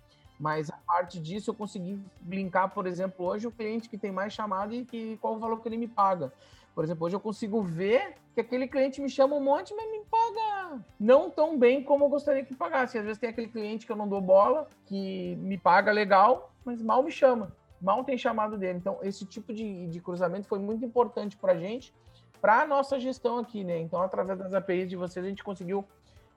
Mas 0.41 0.71
a 0.71 0.77
parte 0.87 1.21
disso 1.21 1.51
eu 1.51 1.55
consegui 1.55 2.03
linkar, 2.27 2.71
por 2.71 2.87
exemplo, 2.87 3.27
hoje 3.27 3.47
o 3.47 3.53
cliente 3.53 3.91
que 3.91 3.99
tem 3.99 4.11
mais 4.11 4.33
chamada 4.33 4.75
e 4.75 4.87
que, 4.87 5.19
qual 5.19 5.35
o 5.35 5.39
valor 5.39 5.61
que 5.61 5.69
ele 5.69 5.77
me 5.77 5.87
paga. 5.87 6.33
Por 6.75 6.83
exemplo, 6.83 7.07
hoje 7.07 7.15
eu 7.15 7.21
consigo 7.21 7.61
ver 7.61 8.15
que 8.35 8.41
aquele 8.41 8.67
cliente 8.67 9.03
me 9.03 9.11
chama 9.11 9.37
um 9.37 9.45
monte, 9.45 9.75
mas 9.75 9.91
me 9.91 10.01
paga 10.11 10.83
não 10.99 11.29
tão 11.29 11.59
bem 11.59 11.83
como 11.83 12.07
eu 12.07 12.09
gostaria 12.09 12.43
que 12.43 12.55
pagasse. 12.55 12.97
Às 12.97 13.05
vezes 13.05 13.19
tem 13.19 13.29
aquele 13.29 13.49
cliente 13.49 13.85
que 13.85 13.93
eu 13.93 13.97
não 13.97 14.09
dou 14.09 14.21
bola, 14.21 14.67
que 14.87 15.37
me 15.37 15.59
paga 15.59 15.93
legal, 15.93 16.51
mas 16.65 16.81
mal 16.81 17.03
me 17.03 17.11
chama. 17.13 17.53
Mal 17.79 18.03
tem 18.03 18.17
chamado 18.17 18.57
dele. 18.57 18.79
Então, 18.79 18.99
esse 19.03 19.27
tipo 19.27 19.53
de, 19.53 19.89
de 19.89 20.01
cruzamento 20.01 20.49
foi 20.49 20.59
muito 20.59 20.83
importante 20.83 21.37
para 21.37 21.53
a 21.53 21.57
gente, 21.59 21.93
para 22.41 22.63
a 22.63 22.67
nossa 22.67 22.99
gestão 22.99 23.37
aqui, 23.37 23.63
né? 23.63 23.79
Então, 23.79 24.01
através 24.01 24.39
das 24.39 24.55
APIs 24.55 24.89
de 24.89 24.97
vocês, 24.97 25.25
a 25.25 25.29
gente 25.29 25.45
conseguiu 25.45 25.85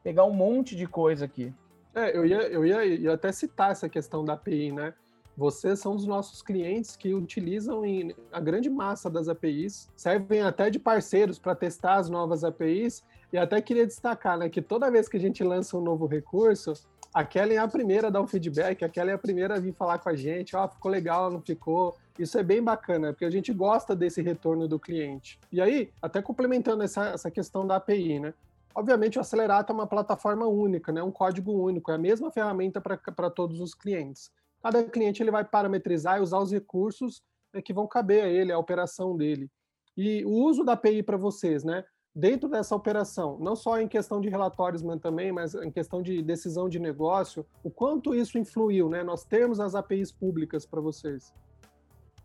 pegar 0.04 0.26
um 0.26 0.34
monte 0.34 0.76
de 0.76 0.88
coisa 0.88 1.24
aqui. 1.24 1.54
É, 1.96 2.16
eu 2.18 2.26
ia, 2.26 2.42
eu 2.48 2.66
ia, 2.66 2.86
ia 2.86 3.14
até 3.14 3.32
citar 3.32 3.72
essa 3.72 3.88
questão 3.88 4.26
da 4.26 4.34
API, 4.34 4.72
né? 4.72 4.94
Vocês 5.36 5.80
são 5.80 5.96
os 5.96 6.06
nossos 6.06 6.42
clientes 6.42 6.96
que 6.96 7.14
utilizam 7.14 7.84
em, 7.84 8.16
a 8.32 8.40
grande 8.40 8.70
massa 8.70 9.10
das 9.10 9.28
APIs, 9.28 9.90
servem 9.96 10.42
até 10.42 10.70
de 10.70 10.78
parceiros 10.78 11.40
para 11.40 11.56
testar 11.56 11.96
as 11.96 12.10
novas 12.10 12.44
APIs. 12.44 13.04
E 13.32 13.38
até 13.38 13.60
queria 13.60 13.86
destacar 13.86 14.38
né, 14.38 14.48
que 14.48 14.62
toda 14.62 14.92
vez 14.92 15.10
que 15.10 15.18
a 15.18 15.20
gente 15.20 15.44
lança 15.44 15.76
um 15.76 15.82
novo 15.82 16.06
recurso, 16.06 16.74
a 17.12 17.24
Kelly 17.24 17.56
é 17.56 17.58
a 17.58 17.68
primeira 17.68 18.08
a 18.08 18.10
dar 18.12 18.22
um 18.22 18.28
feedback, 18.28 18.86
a 18.86 18.90
Kelly 18.90 19.10
é 19.10 19.14
a 19.14 19.18
primeira 19.18 19.56
a 19.56 19.60
vir 19.60 19.74
falar 19.74 19.98
com 19.98 20.10
a 20.10 20.16
gente, 20.16 20.56
ó, 20.56 20.66
oh, 20.66 20.68
ficou 20.68 20.92
legal, 20.92 21.32
não 21.32 21.42
ficou. 21.42 21.96
Isso 22.18 22.38
é 22.38 22.44
bem 22.44 22.62
bacana, 22.62 23.12
porque 23.12 23.26
a 23.26 23.30
gente 23.30 23.52
gosta 23.52 23.96
desse 23.96 24.22
retorno 24.22 24.68
do 24.68 24.80
cliente. 24.80 25.40
E 25.52 25.60
aí, 25.60 25.92
até 26.00 26.22
complementando 26.22 26.84
essa, 26.84 27.08
essa 27.08 27.32
questão 27.32 27.66
da 27.66 27.78
API, 27.78 28.20
né? 28.20 28.34
Obviamente, 28.76 29.18
o 29.18 29.22
Acelerato 29.22 29.72
é 29.72 29.76
uma 29.76 29.88
plataforma 29.88 30.48
única, 30.48 30.92
né? 30.92 31.04
um 31.04 31.12
código 31.12 31.52
único, 31.52 31.92
é 31.92 31.96
a 31.96 31.98
mesma 31.98 32.32
ferramenta 32.32 32.82
para 32.82 33.30
todos 33.30 33.60
os 33.60 33.74
clientes. 33.74 34.32
Cada 34.62 34.84
cliente 34.84 35.22
ele 35.22 35.32
vai 35.32 35.44
parametrizar 35.44 36.18
e 36.18 36.22
usar 36.22 36.40
os 36.40 36.52
recursos 36.52 37.22
né, 37.54 37.62
que 37.62 37.74
vão 37.74 37.86
caber 37.86 38.24
a 38.24 38.28
ele, 38.28 38.52
a 38.52 38.58
operação 38.58 39.16
dele. 39.16 39.50
E 39.96 40.26
o 40.26 40.32
uso 40.32 40.64
da 40.64 40.74
API 40.74 41.04
para 41.04 41.18
vocês, 41.18 41.64
né? 41.64 41.84
dentro 42.16 42.48
dessa 42.48 42.76
operação, 42.76 43.38
não 43.40 43.56
só 43.56 43.80
em 43.80 43.88
questão 43.88 44.22
de 44.22 44.30
relatórios, 44.30 44.84
mas 44.84 45.00
também, 45.00 45.32
mas 45.32 45.56
em 45.56 45.72
questão 45.72 46.02
de 46.02 46.22
decisão 46.22 46.70
de 46.70 46.80
negócio, 46.80 47.46
o 47.64 47.72
quanto 47.72 48.14
isso 48.14 48.38
influiu, 48.38 48.88
né? 48.88 49.04
Nós 49.04 49.26
temos 49.26 49.60
as 49.60 49.74
APIs 49.74 50.12
públicas 50.12 50.66
para 50.66 50.80
vocês. 50.80 51.34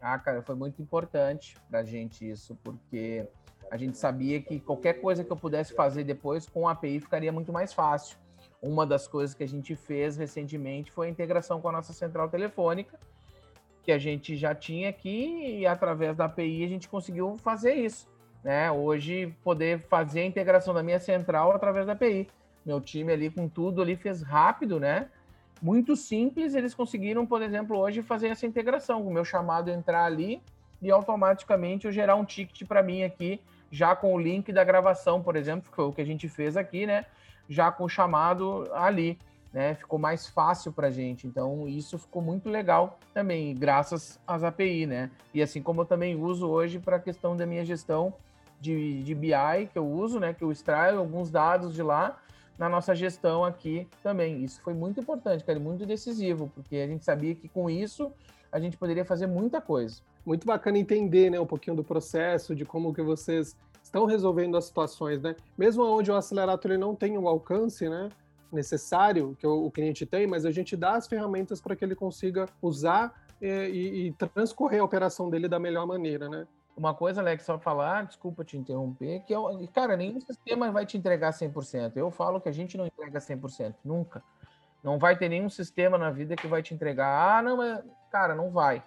Ah, 0.00 0.18
cara, 0.18 0.42
foi 0.42 0.54
muito 0.54 0.80
importante 0.82 1.56
para 1.68 1.80
a 1.80 1.84
gente 1.84 2.28
isso, 2.28 2.56
porque 2.62 3.26
a 3.70 3.76
gente 3.76 3.96
sabia 3.96 4.40
que 4.40 4.58
qualquer 4.60 4.94
coisa 5.00 5.22
que 5.22 5.30
eu 5.30 5.36
pudesse 5.36 5.74
fazer 5.74 6.04
depois 6.04 6.48
com 6.48 6.68
a 6.68 6.72
API 6.72 7.00
ficaria 7.00 7.32
muito 7.32 7.52
mais 7.52 7.72
fácil. 7.72 8.16
Uma 8.60 8.86
das 8.86 9.06
coisas 9.06 9.34
que 9.34 9.44
a 9.44 9.48
gente 9.48 9.76
fez 9.76 10.16
recentemente 10.16 10.90
foi 10.90 11.06
a 11.06 11.10
integração 11.10 11.60
com 11.60 11.68
a 11.68 11.72
nossa 11.72 11.92
central 11.92 12.28
telefônica, 12.28 12.98
que 13.82 13.92
a 13.92 13.98
gente 13.98 14.36
já 14.36 14.54
tinha 14.54 14.88
aqui 14.88 15.60
e 15.60 15.66
através 15.66 16.16
da 16.16 16.24
API 16.24 16.64
a 16.64 16.68
gente 16.68 16.88
conseguiu 16.88 17.36
fazer 17.38 17.74
isso. 17.74 18.08
Né? 18.42 18.70
Hoje, 18.70 19.34
poder 19.42 19.80
fazer 19.80 20.20
a 20.20 20.26
integração 20.26 20.72
da 20.72 20.82
minha 20.82 20.98
central 20.98 21.52
através 21.52 21.86
da 21.86 21.92
API. 21.92 22.28
Meu 22.64 22.80
time 22.80 23.12
ali 23.12 23.30
com 23.30 23.48
tudo 23.48 23.80
ali 23.80 23.96
fez 23.96 24.22
rápido, 24.22 24.78
né? 24.78 25.08
Muito 25.60 25.96
simples, 25.96 26.54
eles 26.54 26.74
conseguiram, 26.74 27.26
por 27.26 27.42
exemplo, 27.42 27.76
hoje 27.76 28.00
fazer 28.00 28.28
essa 28.28 28.46
integração, 28.46 29.02
o 29.02 29.12
meu 29.12 29.24
chamado 29.24 29.70
entrar 29.70 30.04
ali 30.04 30.40
e 30.80 30.90
automaticamente 30.90 31.86
eu 31.86 31.92
gerar 31.92 32.14
um 32.14 32.24
ticket 32.24 32.66
para 32.66 32.82
mim 32.82 33.02
aqui 33.02 33.40
já 33.70 33.94
com 33.94 34.14
o 34.14 34.18
link 34.18 34.52
da 34.52 34.64
gravação, 34.64 35.22
por 35.22 35.36
exemplo, 35.36 35.70
que 35.70 35.76
foi 35.76 35.84
o 35.84 35.92
que 35.92 36.00
a 36.00 36.06
gente 36.06 36.28
fez 36.28 36.56
aqui, 36.56 36.86
né? 36.86 37.04
Já 37.48 37.70
com 37.70 37.84
o 37.84 37.88
chamado 37.88 38.68
ali, 38.72 39.18
né? 39.52 39.74
Ficou 39.74 39.98
mais 39.98 40.26
fácil 40.26 40.72
para 40.72 40.88
a 40.88 40.90
gente. 40.90 41.26
Então, 41.26 41.66
isso 41.68 41.98
ficou 41.98 42.22
muito 42.22 42.48
legal 42.48 42.98
também, 43.14 43.54
graças 43.54 44.18
às 44.26 44.42
API, 44.42 44.86
né? 44.86 45.10
E 45.32 45.42
assim 45.42 45.62
como 45.62 45.82
eu 45.82 45.86
também 45.86 46.16
uso 46.16 46.48
hoje 46.48 46.78
para 46.78 46.96
a 46.96 47.00
questão 47.00 47.36
da 47.36 47.46
minha 47.46 47.64
gestão 47.64 48.12
de, 48.60 49.02
de 49.02 49.14
BI, 49.14 49.68
que 49.72 49.78
eu 49.78 49.86
uso, 49.86 50.18
né? 50.18 50.34
Que 50.34 50.42
eu 50.42 50.52
extraio 50.52 50.98
alguns 50.98 51.30
dados 51.30 51.74
de 51.74 51.82
lá 51.82 52.18
na 52.58 52.68
nossa 52.68 52.94
gestão 52.94 53.44
aqui 53.44 53.86
também. 54.02 54.42
Isso 54.42 54.60
foi 54.62 54.74
muito 54.74 54.98
importante, 54.98 55.44
cara, 55.44 55.60
muito 55.60 55.86
decisivo, 55.86 56.50
porque 56.54 56.76
a 56.76 56.86
gente 56.86 57.04
sabia 57.04 57.34
que 57.34 57.48
com 57.48 57.70
isso 57.70 58.12
a 58.50 58.58
gente 58.60 58.76
poderia 58.76 59.04
fazer 59.04 59.26
muita 59.26 59.60
coisa 59.60 60.02
muito 60.28 60.46
bacana 60.46 60.76
entender 60.76 61.30
né, 61.30 61.40
um 61.40 61.46
pouquinho 61.46 61.74
do 61.74 61.82
processo, 61.82 62.54
de 62.54 62.62
como 62.62 62.92
que 62.92 63.00
vocês 63.00 63.56
estão 63.82 64.04
resolvendo 64.04 64.58
as 64.58 64.66
situações, 64.66 65.22
né? 65.22 65.34
Mesmo 65.56 65.82
onde 65.82 66.10
o 66.10 66.14
acelerator 66.14 66.70
ele 66.70 66.78
não 66.78 66.94
tem 66.94 67.16
o 67.16 67.26
alcance, 67.26 67.88
né? 67.88 68.10
necessário 68.50 69.36
que 69.38 69.46
o, 69.46 69.70
cliente 69.70 70.06
tem, 70.06 70.26
mas 70.26 70.46
a 70.46 70.50
gente 70.50 70.74
dá 70.74 70.94
as 70.94 71.06
ferramentas 71.06 71.60
para 71.60 71.76
que 71.76 71.84
ele 71.84 71.94
consiga 71.94 72.46
usar 72.62 73.14
é, 73.42 73.68
e, 73.68 74.06
e, 74.06 74.12
transcorrer 74.12 74.80
a 74.80 74.84
operação 74.84 75.28
dele 75.28 75.46
da 75.46 75.58
melhor 75.58 75.86
maneira, 75.86 76.30
né? 76.30 76.46
Uma 76.74 76.94
coisa, 76.94 77.20
Alex, 77.20 77.44
só 77.44 77.58
falar, 77.58 78.06
desculpa 78.06 78.42
te 78.44 78.56
interromper, 78.56 79.20
que 79.26 79.34
eu, 79.34 79.68
cara, 79.74 79.98
nenhum 79.98 80.18
sistema 80.18 80.72
vai 80.72 80.86
te 80.86 80.96
entregar 80.96 81.30
100%. 81.30 81.92
Eu 81.96 82.10
falo 82.10 82.40
que 82.40 82.48
a 82.48 82.52
gente 82.52 82.78
não 82.78 82.86
entrega 82.86 83.18
100%, 83.18 83.74
nunca. 83.84 84.22
Não 84.82 84.98
vai 84.98 85.14
ter 85.14 85.28
nenhum 85.28 85.50
sistema 85.50 85.98
na 85.98 86.10
vida 86.10 86.34
que 86.34 86.46
vai 86.46 86.62
te 86.62 86.72
entregar, 86.72 87.38
ah, 87.38 87.42
não, 87.42 87.58
mas, 87.58 87.84
cara, 88.10 88.34
não 88.34 88.50
vai. 88.50 88.82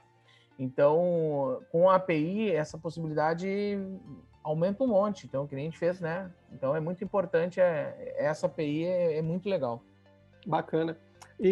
Então, 0.57 1.61
com 1.71 1.89
a 1.89 1.95
API, 1.95 2.51
essa 2.51 2.77
possibilidade 2.77 3.79
aumenta 4.43 4.83
um 4.83 4.87
monte. 4.87 5.25
Então, 5.25 5.43
o 5.43 5.47
que 5.47 5.55
a 5.55 5.57
gente 5.57 5.77
fez, 5.77 5.99
né? 5.99 6.29
Então, 6.51 6.75
é 6.75 6.79
muito 6.79 7.03
importante, 7.03 7.59
é, 7.59 8.15
essa 8.17 8.45
API 8.45 8.85
é, 8.85 9.17
é 9.17 9.21
muito 9.21 9.49
legal. 9.49 9.81
Bacana. 10.45 10.97
E, 11.39 11.49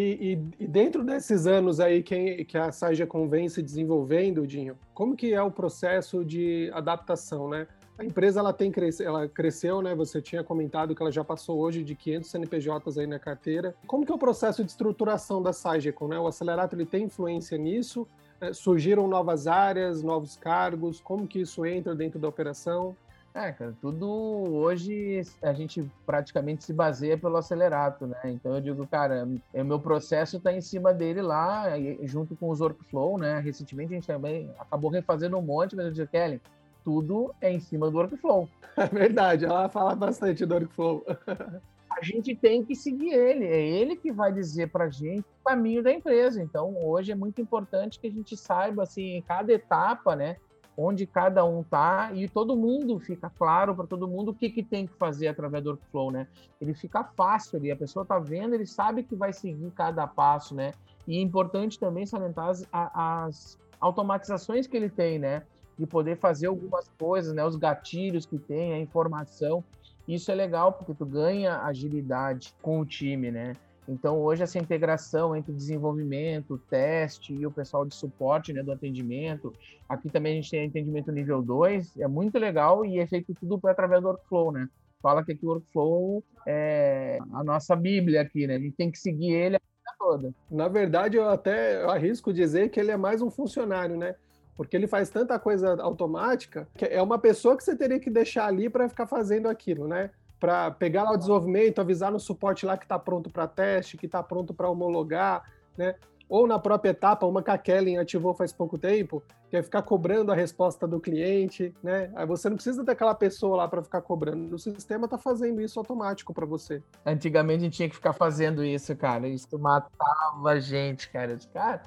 e, 0.58 0.64
e, 0.64 0.68
dentro 0.68 1.02
desses 1.02 1.48
anos 1.48 1.80
aí 1.80 2.00
que, 2.02 2.44
que 2.44 2.56
a 2.56 2.70
Saja 2.70 3.04
Convence 3.04 3.60
desenvolvendo, 3.60 4.46
Dinho, 4.46 4.78
como 4.94 5.16
que 5.16 5.34
é 5.34 5.42
o 5.42 5.50
processo 5.50 6.24
de 6.24 6.70
adaptação, 6.72 7.48
né? 7.48 7.66
A 8.00 8.04
empresa 8.04 8.40
ela 8.40 8.50
tem 8.50 8.72
ela 9.04 9.28
cresceu, 9.28 9.82
né? 9.82 9.94
Você 9.94 10.22
tinha 10.22 10.42
comentado 10.42 10.94
que 10.94 11.02
ela 11.02 11.12
já 11.12 11.22
passou 11.22 11.58
hoje 11.58 11.84
de 11.84 11.94
500 11.94 12.30
CNPJs 12.30 12.96
aí 12.96 13.06
na 13.06 13.18
carteira. 13.18 13.74
Como 13.86 14.06
que 14.06 14.10
é 14.10 14.14
o 14.14 14.18
processo 14.18 14.64
de 14.64 14.70
estruturação 14.70 15.42
da 15.42 15.52
Sagecom, 15.52 16.08
né? 16.08 16.18
O 16.18 16.26
Acelerato 16.26 16.74
ele 16.74 16.86
tem 16.86 17.04
influência 17.04 17.58
nisso? 17.58 18.08
É, 18.40 18.54
surgiram 18.54 19.06
novas 19.06 19.46
áreas, 19.46 20.02
novos 20.02 20.34
cargos? 20.34 20.98
Como 20.98 21.28
que 21.28 21.40
isso 21.42 21.66
entra 21.66 21.94
dentro 21.94 22.18
da 22.18 22.26
operação? 22.26 22.96
É, 23.34 23.52
cara, 23.52 23.76
tudo 23.82 24.08
hoje 24.08 25.20
a 25.42 25.52
gente 25.52 25.86
praticamente 26.06 26.64
se 26.64 26.72
baseia 26.72 27.18
pelo 27.18 27.36
acelerato, 27.36 28.06
né? 28.06 28.18
Então 28.24 28.54
eu 28.54 28.62
digo, 28.62 28.86
cara, 28.86 29.28
o 29.52 29.64
meu 29.64 29.78
processo 29.78 30.38
está 30.38 30.50
em 30.50 30.62
cima 30.62 30.94
dele 30.94 31.20
lá, 31.20 31.66
junto 32.04 32.34
com 32.34 32.48
os 32.48 32.62
workflow, 32.62 33.18
né? 33.18 33.40
Recentemente 33.40 33.92
a 33.92 33.96
gente 33.96 34.06
também 34.06 34.50
acabou 34.58 34.90
refazendo 34.90 35.36
um 35.36 35.42
monte, 35.42 35.76
mas 35.76 35.84
eu 35.84 35.92
digo, 35.92 36.08
Kelly, 36.08 36.40
tudo 36.84 37.34
é 37.40 37.52
em 37.52 37.60
cima 37.60 37.90
do 37.90 37.96
workflow. 37.96 38.48
É 38.76 38.86
verdade, 38.86 39.44
ela 39.44 39.68
fala 39.68 39.94
bastante 39.94 40.46
do 40.46 40.54
workflow. 40.54 41.04
a 41.90 42.02
gente 42.02 42.34
tem 42.34 42.64
que 42.64 42.74
seguir 42.74 43.12
ele. 43.12 43.44
É 43.44 43.60
ele 43.60 43.96
que 43.96 44.12
vai 44.12 44.32
dizer 44.32 44.70
para 44.70 44.84
a 44.84 44.90
gente 44.90 45.20
o 45.20 45.44
caminho 45.44 45.82
da 45.82 45.92
empresa. 45.92 46.40
Então, 46.42 46.74
hoje 46.82 47.10
é 47.12 47.14
muito 47.14 47.40
importante 47.40 47.98
que 47.98 48.06
a 48.06 48.10
gente 48.10 48.36
saiba, 48.36 48.84
assim, 48.84 49.16
em 49.16 49.22
cada 49.22 49.52
etapa, 49.52 50.14
né? 50.14 50.36
Onde 50.76 51.04
cada 51.04 51.44
um 51.44 51.62
tá 51.62 52.12
e 52.14 52.28
todo 52.28 52.56
mundo 52.56 52.98
fica 53.00 53.28
claro 53.28 53.74
para 53.74 53.86
todo 53.86 54.08
mundo 54.08 54.30
o 54.30 54.34
que, 54.34 54.48
que 54.48 54.62
tem 54.62 54.86
que 54.86 54.94
fazer 54.94 55.28
através 55.28 55.62
do 55.64 55.70
workflow, 55.70 56.10
né? 56.10 56.28
Ele 56.60 56.72
fica 56.72 57.04
fácil 57.04 57.58
ali, 57.58 57.70
a 57.70 57.76
pessoa 57.76 58.06
tá 58.06 58.18
vendo, 58.18 58.54
ele 58.54 58.66
sabe 58.66 59.02
que 59.02 59.16
vai 59.16 59.32
seguir 59.32 59.70
cada 59.72 60.06
passo, 60.06 60.54
né? 60.54 60.72
E 61.06 61.18
é 61.18 61.20
importante 61.20 61.78
também 61.78 62.06
salientar 62.06 62.48
as, 62.48 62.66
as 62.72 63.58
automatizações 63.80 64.66
que 64.66 64.76
ele 64.76 64.88
tem, 64.88 65.18
né? 65.18 65.42
De 65.80 65.86
poder 65.86 66.16
fazer 66.18 66.46
algumas 66.46 66.88
coisas, 66.98 67.32
né? 67.34 67.42
Os 67.44 67.56
gatilhos 67.56 68.26
que 68.26 68.38
tem, 68.38 68.74
a 68.74 68.78
informação. 68.78 69.64
Isso 70.06 70.30
é 70.30 70.34
legal 70.34 70.74
porque 70.74 70.92
tu 70.92 71.06
ganha 71.06 71.62
agilidade 71.62 72.52
com 72.60 72.80
o 72.80 72.84
time, 72.84 73.30
né? 73.30 73.54
Então, 73.88 74.20
hoje, 74.20 74.42
essa 74.42 74.58
integração 74.58 75.34
entre 75.34 75.52
desenvolvimento, 75.52 76.58
teste 76.70 77.32
e 77.32 77.46
o 77.46 77.50
pessoal 77.50 77.84
de 77.84 77.94
suporte 77.94 78.52
né, 78.52 78.62
do 78.62 78.70
atendimento. 78.70 79.52
Aqui 79.88 80.08
também 80.08 80.32
a 80.32 80.36
gente 80.36 80.50
tem 80.50 80.68
atendimento 80.68 81.10
nível 81.10 81.42
2, 81.42 81.96
é 81.98 82.06
muito 82.06 82.38
legal 82.38 82.84
e 82.84 82.98
é 82.98 83.06
feito 83.06 83.34
tudo 83.34 83.58
através 83.66 84.00
do 84.00 84.08
workflow, 84.08 84.52
né? 84.52 84.68
Fala 85.02 85.24
que 85.24 85.32
aqui 85.32 85.44
o 85.44 85.48
workflow 85.48 86.22
é 86.46 87.18
a 87.32 87.42
nossa 87.42 87.74
bíblia 87.74 88.20
aqui, 88.20 88.46
né? 88.46 88.56
A 88.56 88.60
gente 88.60 88.76
tem 88.76 88.90
que 88.90 88.98
seguir 88.98 89.32
ele 89.32 89.56
a 89.56 89.60
vida 89.60 89.96
toda. 89.98 90.34
Na 90.50 90.68
verdade, 90.68 91.16
eu 91.16 91.28
até 91.28 91.82
arrisco 91.84 92.32
dizer 92.32 92.68
que 92.68 92.78
ele 92.78 92.90
é 92.90 92.96
mais 92.96 93.22
um 93.22 93.30
funcionário, 93.30 93.96
né? 93.96 94.14
Porque 94.60 94.76
ele 94.76 94.86
faz 94.86 95.08
tanta 95.08 95.38
coisa 95.38 95.80
automática 95.80 96.68
que 96.76 96.84
é 96.84 97.00
uma 97.00 97.18
pessoa 97.18 97.56
que 97.56 97.64
você 97.64 97.74
teria 97.74 97.98
que 97.98 98.10
deixar 98.10 98.44
ali 98.44 98.68
para 98.68 98.90
ficar 98.90 99.06
fazendo 99.06 99.48
aquilo, 99.48 99.88
né? 99.88 100.10
Para 100.38 100.70
pegar 100.70 101.04
lá 101.04 101.12
o 101.12 101.16
desenvolvimento, 101.16 101.80
avisar 101.80 102.12
no 102.12 102.20
suporte 102.20 102.66
lá 102.66 102.76
que 102.76 102.84
está 102.84 102.98
pronto 102.98 103.30
para 103.30 103.48
teste, 103.48 103.96
que 103.96 104.04
está 104.04 104.22
pronto 104.22 104.52
para 104.52 104.68
homologar, 104.68 105.50
né? 105.78 105.94
Ou 106.28 106.46
na 106.46 106.58
própria 106.58 106.90
etapa, 106.90 107.24
uma 107.24 107.42
que 107.42 107.50
a 107.50 107.56
Kellen 107.56 107.96
ativou 107.96 108.34
faz 108.34 108.52
pouco 108.52 108.76
tempo, 108.76 109.22
que 109.48 109.56
é 109.56 109.62
ficar 109.62 109.80
cobrando 109.80 110.30
a 110.30 110.34
resposta 110.34 110.86
do 110.86 111.00
cliente, 111.00 111.74
né? 111.82 112.12
Aí 112.14 112.26
você 112.26 112.50
não 112.50 112.56
precisa 112.56 112.84
ter 112.84 112.92
aquela 112.92 113.14
pessoa 113.14 113.56
lá 113.56 113.66
para 113.66 113.82
ficar 113.82 114.02
cobrando. 114.02 114.54
O 114.54 114.58
sistema 114.58 115.06
está 115.06 115.16
fazendo 115.16 115.62
isso 115.62 115.78
automático 115.78 116.34
para 116.34 116.44
você. 116.44 116.82
Antigamente 117.06 117.60
a 117.60 117.64
gente 117.64 117.76
tinha 117.76 117.88
que 117.88 117.94
ficar 117.94 118.12
fazendo 118.12 118.62
isso, 118.62 118.94
cara. 118.94 119.26
Isso 119.26 119.58
matava 119.58 120.50
a 120.50 120.60
gente, 120.60 121.08
cara. 121.08 121.38
Cara, 121.52 121.82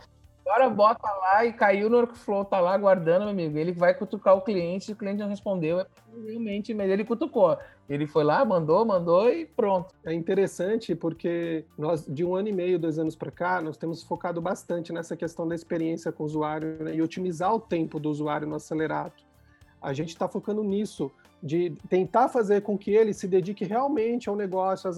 Agora 0.46 0.70
bota 0.70 1.10
lá 1.10 1.46
e 1.46 1.54
caiu 1.54 1.90
no 1.90 1.98
workflow, 1.98 2.44
tá 2.44 2.60
lá 2.60 2.78
guardando, 2.78 3.22
meu 3.22 3.30
amigo. 3.30 3.58
Ele 3.58 3.72
vai 3.72 3.94
cutucar 3.94 4.36
o 4.36 4.42
cliente, 4.42 4.92
o 4.92 4.96
cliente 4.96 5.22
não 5.22 5.30
respondeu, 5.30 5.80
é 5.80 5.88
realmente, 6.28 6.74
mas 6.74 6.90
ele 6.90 7.06
cutucou. 7.06 7.58
Ele 7.88 8.06
foi 8.06 8.26
lá, 8.26 8.44
mandou, 8.44 8.86
mandou 8.86 9.30
e 9.30 9.46
pronto. 9.46 9.94
É 10.06 10.14
interessante 10.14 10.96
porque 10.96 11.66
nós, 11.78 12.06
de 12.06 12.26
um 12.26 12.36
ano 12.36 12.50
e 12.50 12.54
meio, 12.54 12.78
dois 12.78 13.00
anos 13.00 13.16
para 13.16 13.32
cá, 13.32 13.62
nós 13.62 13.78
temos 13.78 14.04
focado 14.04 14.42
bastante 14.42 14.92
nessa 14.92 15.16
questão 15.16 15.48
da 15.48 15.56
experiência 15.56 16.12
com 16.12 16.24
o 16.24 16.26
usuário 16.26 16.84
né, 16.84 16.96
e 16.96 17.02
otimizar 17.02 17.54
o 17.54 17.60
tempo 17.60 17.98
do 17.98 18.10
usuário 18.10 18.46
no 18.46 18.56
acelerato. 18.56 19.24
A 19.82 19.94
gente 19.94 20.10
está 20.10 20.28
focando 20.28 20.62
nisso, 20.62 21.10
de 21.42 21.72
tentar 21.90 22.28
fazer 22.28 22.62
com 22.62 22.78
que 22.78 22.92
ele 22.92 23.14
se 23.14 23.28
dedique 23.28 23.64
realmente 23.64 24.28
ao 24.28 24.36
negócio, 24.36 24.90
às, 24.90 24.98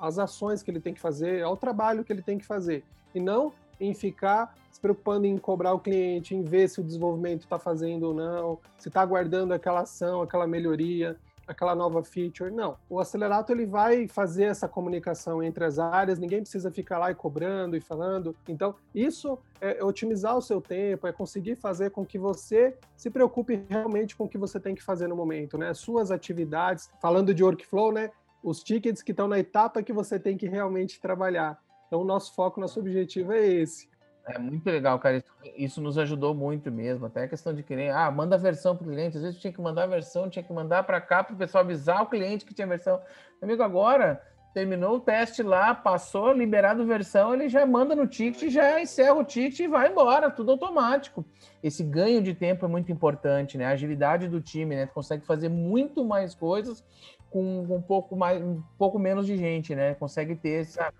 às 0.00 0.18
ações 0.18 0.62
que 0.62 0.70
ele 0.70 0.80
tem 0.80 0.94
que 0.94 1.00
fazer, 1.00 1.42
ao 1.42 1.56
trabalho 1.56 2.04
que 2.04 2.12
ele 2.12 2.22
tem 2.22 2.38
que 2.38 2.46
fazer, 2.46 2.84
e 3.12 3.20
não 3.20 3.52
em 3.80 3.92
ficar 3.92 4.54
preocupando 4.80 5.26
em 5.26 5.36
cobrar 5.38 5.72
o 5.74 5.80
cliente, 5.80 6.34
em 6.34 6.42
ver 6.42 6.68
se 6.68 6.80
o 6.80 6.84
desenvolvimento 6.84 7.42
está 7.42 7.58
fazendo 7.58 8.04
ou 8.04 8.14
não, 8.14 8.58
se 8.78 8.88
está 8.88 9.00
aguardando 9.00 9.54
aquela 9.54 9.80
ação, 9.80 10.22
aquela 10.22 10.46
melhoria. 10.46 11.16
aquela 11.46 11.74
nova 11.74 12.02
feature. 12.02 12.50
Não, 12.50 12.76
o 12.88 12.98
Acelerato 12.98 13.52
ele 13.52 13.66
vai 13.66 14.08
fazer 14.08 14.44
essa 14.44 14.68
comunicação 14.68 15.42
entre 15.42 15.64
as 15.64 15.78
áreas, 15.78 16.18
ninguém 16.18 16.40
precisa 16.40 16.70
ficar 16.70 16.98
lá 16.98 17.10
e 17.10 17.14
cobrando 17.14 17.76
e 17.76 17.80
falando. 17.80 18.34
Então, 18.48 18.74
isso 18.94 19.38
é 19.60 19.82
otimizar 19.82 20.36
o 20.36 20.42
seu 20.42 20.60
tempo, 20.60 21.06
é 21.06 21.12
conseguir 21.12 21.56
fazer 21.56 21.90
com 21.90 22.04
que 22.04 22.18
você 22.18 22.76
se 22.96 23.10
preocupe 23.10 23.64
realmente 23.68 24.16
com 24.16 24.24
o 24.24 24.28
que 24.28 24.38
você 24.38 24.58
tem 24.58 24.74
que 24.74 24.82
fazer 24.82 25.08
no 25.08 25.16
momento, 25.16 25.58
né? 25.58 25.72
Suas 25.74 26.10
atividades, 26.10 26.90
falando 27.00 27.34
de 27.34 27.42
workflow, 27.42 27.92
né? 27.92 28.10
Os 28.42 28.62
tickets 28.62 29.02
que 29.02 29.12
estão 29.12 29.28
na 29.28 29.38
etapa 29.38 29.82
que 29.82 29.92
você 29.92 30.18
tem 30.18 30.36
que 30.36 30.46
realmente 30.46 31.00
trabalhar. 31.00 31.58
Então, 31.86 32.02
o 32.02 32.04
nosso 32.04 32.34
foco, 32.34 32.60
nosso 32.60 32.80
objetivo 32.80 33.32
é 33.32 33.46
esse. 33.46 33.88
É 34.26 34.38
muito 34.38 34.66
legal, 34.66 34.98
cara. 34.98 35.22
Isso 35.56 35.80
nos 35.80 35.98
ajudou 35.98 36.34
muito 36.34 36.70
mesmo. 36.70 37.06
Até 37.06 37.24
a 37.24 37.28
questão 37.28 37.52
de 37.52 37.62
querer, 37.62 37.90
ah, 37.90 38.10
manda 38.10 38.36
a 38.36 38.38
versão 38.38 38.74
para 38.74 38.86
o 38.86 38.90
cliente. 38.90 39.16
Às 39.16 39.22
vezes 39.22 39.40
tinha 39.40 39.52
que 39.52 39.60
mandar 39.60 39.84
a 39.84 39.86
versão, 39.86 40.30
tinha 40.30 40.42
que 40.42 40.52
mandar 40.52 40.82
para 40.84 41.00
cá 41.00 41.22
para 41.22 41.34
o 41.34 41.38
pessoal 41.38 41.62
avisar 41.62 42.02
o 42.02 42.06
cliente 42.06 42.44
que 42.44 42.54
tinha 42.54 42.66
versão. 42.66 43.00
Amigo, 43.42 43.62
agora 43.62 44.22
terminou 44.54 44.96
o 44.96 45.00
teste 45.00 45.42
lá, 45.42 45.74
passou, 45.74 46.32
liberado 46.32 46.86
versão, 46.86 47.34
ele 47.34 47.48
já 47.48 47.66
manda 47.66 47.96
no 47.96 48.06
ticket, 48.06 48.48
já 48.52 48.80
encerra 48.80 49.14
o 49.14 49.24
ticket 49.24 49.58
e 49.58 49.66
vai 49.66 49.90
embora, 49.90 50.30
tudo 50.30 50.52
automático. 50.52 51.24
Esse 51.60 51.82
ganho 51.82 52.22
de 52.22 52.32
tempo 52.34 52.64
é 52.64 52.68
muito 52.68 52.92
importante, 52.92 53.58
né? 53.58 53.66
A 53.66 53.70
agilidade 53.70 54.28
do 54.28 54.40
time, 54.40 54.76
né? 54.76 54.86
Tu 54.86 54.94
consegue 54.94 55.26
fazer 55.26 55.48
muito 55.48 56.04
mais 56.04 56.36
coisas 56.36 56.84
com 57.30 57.62
um 57.68 57.82
pouco 57.82 58.14
mais, 58.14 58.40
um 58.40 58.62
pouco 58.78 58.96
menos 58.96 59.26
de 59.26 59.36
gente, 59.36 59.74
né? 59.74 59.94
Consegue 59.94 60.36
ter 60.36 60.62
essa 60.62 60.92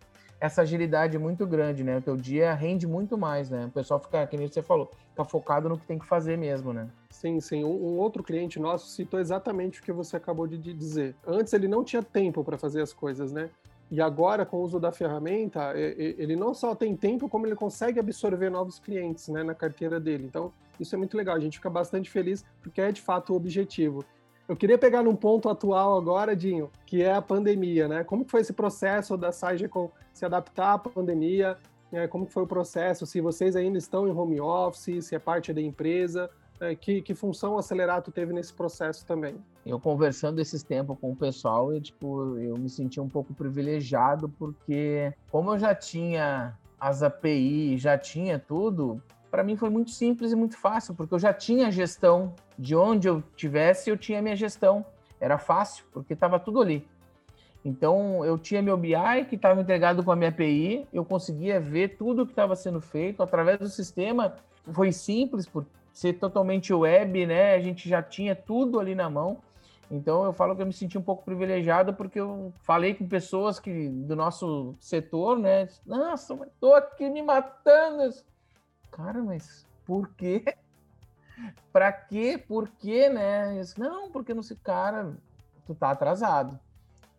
essa 0.44 0.60
agilidade 0.60 1.18
muito 1.18 1.46
grande, 1.46 1.82
né? 1.82 1.96
O 1.96 2.02
teu 2.02 2.16
dia 2.16 2.52
rende 2.52 2.86
muito 2.86 3.16
mais, 3.16 3.48
né? 3.48 3.64
O 3.64 3.70
pessoal 3.70 3.98
fica, 3.98 4.26
que 4.26 4.36
nem 4.36 4.46
você 4.46 4.62
falou, 4.62 4.90
fica 5.08 5.24
focado 5.24 5.70
no 5.70 5.78
que 5.78 5.86
tem 5.86 5.98
que 5.98 6.04
fazer 6.04 6.36
mesmo, 6.36 6.70
né? 6.70 6.86
Sim, 7.08 7.40
sim. 7.40 7.64
Um, 7.64 7.70
um 7.70 7.98
outro 7.98 8.22
cliente 8.22 8.60
nosso 8.60 8.88
citou 8.88 9.18
exatamente 9.18 9.80
o 9.80 9.82
que 9.82 9.90
você 9.90 10.18
acabou 10.18 10.46
de 10.46 10.58
dizer. 10.58 11.16
Antes 11.26 11.54
ele 11.54 11.66
não 11.66 11.82
tinha 11.82 12.02
tempo 12.02 12.44
para 12.44 12.58
fazer 12.58 12.82
as 12.82 12.92
coisas, 12.92 13.32
né? 13.32 13.48
E 13.90 14.02
agora, 14.02 14.44
com 14.44 14.58
o 14.58 14.62
uso 14.62 14.78
da 14.78 14.92
ferramenta, 14.92 15.72
ele 15.76 16.36
não 16.36 16.52
só 16.52 16.74
tem 16.74 16.94
tempo, 16.94 17.28
como 17.28 17.46
ele 17.46 17.54
consegue 17.54 17.98
absorver 17.98 18.50
novos 18.50 18.78
clientes 18.78 19.28
né, 19.28 19.42
na 19.42 19.54
carteira 19.54 19.98
dele. 20.00 20.24
Então, 20.26 20.52
isso 20.78 20.94
é 20.94 20.98
muito 20.98 21.16
legal. 21.16 21.36
A 21.36 21.40
gente 21.40 21.58
fica 21.58 21.70
bastante 21.70 22.10
feliz, 22.10 22.44
porque 22.62 22.80
é 22.80 22.90
de 22.92 23.00
fato 23.00 23.32
o 23.32 23.36
objetivo. 23.36 24.04
Eu 24.46 24.54
queria 24.54 24.76
pegar 24.76 25.02
num 25.02 25.16
ponto 25.16 25.48
atual 25.48 25.96
agora, 25.96 26.36
Dinho, 26.36 26.70
que 26.84 27.02
é 27.02 27.12
a 27.12 27.22
pandemia, 27.22 27.88
né? 27.88 28.04
Como 28.04 28.26
foi 28.26 28.42
esse 28.42 28.52
processo 28.52 29.16
da 29.16 29.32
Sagicom 29.32 29.90
se 30.12 30.24
adaptar 30.26 30.74
à 30.74 30.78
pandemia? 30.78 31.56
Né? 31.90 32.06
Como 32.06 32.26
foi 32.26 32.42
o 32.42 32.46
processo? 32.46 33.06
Se 33.06 33.22
vocês 33.22 33.56
ainda 33.56 33.78
estão 33.78 34.06
em 34.06 34.10
home 34.10 34.38
office, 34.40 35.06
se 35.06 35.14
é 35.14 35.18
parte 35.18 35.50
da 35.50 35.62
empresa, 35.62 36.28
né? 36.60 36.74
que, 36.74 37.00
que 37.00 37.14
função 37.14 37.54
o 37.54 37.58
Acelerato 37.58 38.12
teve 38.12 38.34
nesse 38.34 38.52
processo 38.52 39.06
também? 39.06 39.36
Eu 39.64 39.80
conversando 39.80 40.38
esses 40.40 40.62
tempos 40.62 40.98
com 41.00 41.12
o 41.12 41.16
pessoal, 41.16 41.72
eu, 41.72 41.80
tipo, 41.80 42.36
eu 42.38 42.58
me 42.58 42.68
senti 42.68 43.00
um 43.00 43.08
pouco 43.08 43.32
privilegiado, 43.32 44.28
porque 44.28 45.14
como 45.30 45.54
eu 45.54 45.58
já 45.58 45.74
tinha 45.74 46.54
as 46.78 47.02
API, 47.02 47.78
já 47.78 47.96
tinha 47.96 48.38
tudo, 48.38 49.02
para 49.34 49.42
mim 49.42 49.56
foi 49.56 49.68
muito 49.68 49.90
simples 49.90 50.30
e 50.30 50.36
muito 50.36 50.56
fácil, 50.56 50.94
porque 50.94 51.12
eu 51.12 51.18
já 51.18 51.34
tinha 51.34 51.68
gestão 51.68 52.32
de 52.56 52.76
onde 52.76 53.08
eu 53.08 53.20
tivesse, 53.34 53.90
eu 53.90 53.96
tinha 53.96 54.22
minha 54.22 54.36
gestão. 54.36 54.86
Era 55.20 55.38
fácil, 55.38 55.84
porque 55.92 56.12
estava 56.12 56.38
tudo 56.38 56.60
ali. 56.60 56.86
Então, 57.64 58.24
eu 58.24 58.38
tinha 58.38 58.62
meu 58.62 58.76
BI 58.76 58.94
que 59.28 59.34
estava 59.34 59.60
integrado 59.60 60.04
com 60.04 60.12
a 60.12 60.14
minha 60.14 60.30
API, 60.30 60.86
eu 60.92 61.04
conseguia 61.04 61.58
ver 61.58 61.96
tudo 61.96 62.24
que 62.24 62.30
estava 62.30 62.54
sendo 62.54 62.80
feito 62.80 63.24
através 63.24 63.58
do 63.58 63.66
sistema. 63.66 64.36
Foi 64.72 64.92
simples, 64.92 65.48
por 65.48 65.66
ser 65.92 66.12
totalmente 66.12 66.72
web, 66.72 67.26
né? 67.26 67.56
A 67.56 67.60
gente 67.60 67.88
já 67.88 68.00
tinha 68.00 68.36
tudo 68.36 68.78
ali 68.78 68.94
na 68.94 69.10
mão. 69.10 69.38
Então, 69.90 70.24
eu 70.24 70.32
falo 70.32 70.54
que 70.54 70.62
eu 70.62 70.66
me 70.66 70.72
senti 70.72 70.96
um 70.96 71.02
pouco 71.02 71.24
privilegiado 71.24 71.92
porque 71.92 72.20
eu 72.20 72.52
falei 72.62 72.94
com 72.94 73.08
pessoas 73.08 73.58
que 73.58 73.88
do 73.88 74.14
nosso 74.14 74.76
setor, 74.78 75.40
né? 75.40 75.68
Nossa, 75.84 76.38
tô 76.60 76.72
aqui 76.72 77.10
me 77.10 77.20
matando 77.20 78.04
cara, 78.94 79.22
mas 79.22 79.66
por 79.84 80.08
quê? 80.14 80.44
Para 81.72 81.90
quê? 81.90 82.38
Por 82.38 82.68
quê, 82.68 83.08
né? 83.08 83.58
Disse, 83.58 83.78
não, 83.78 84.10
porque 84.10 84.32
não 84.32 84.42
se, 84.42 84.54
cara, 84.54 85.16
tu 85.66 85.74
tá 85.74 85.90
atrasado. 85.90 86.58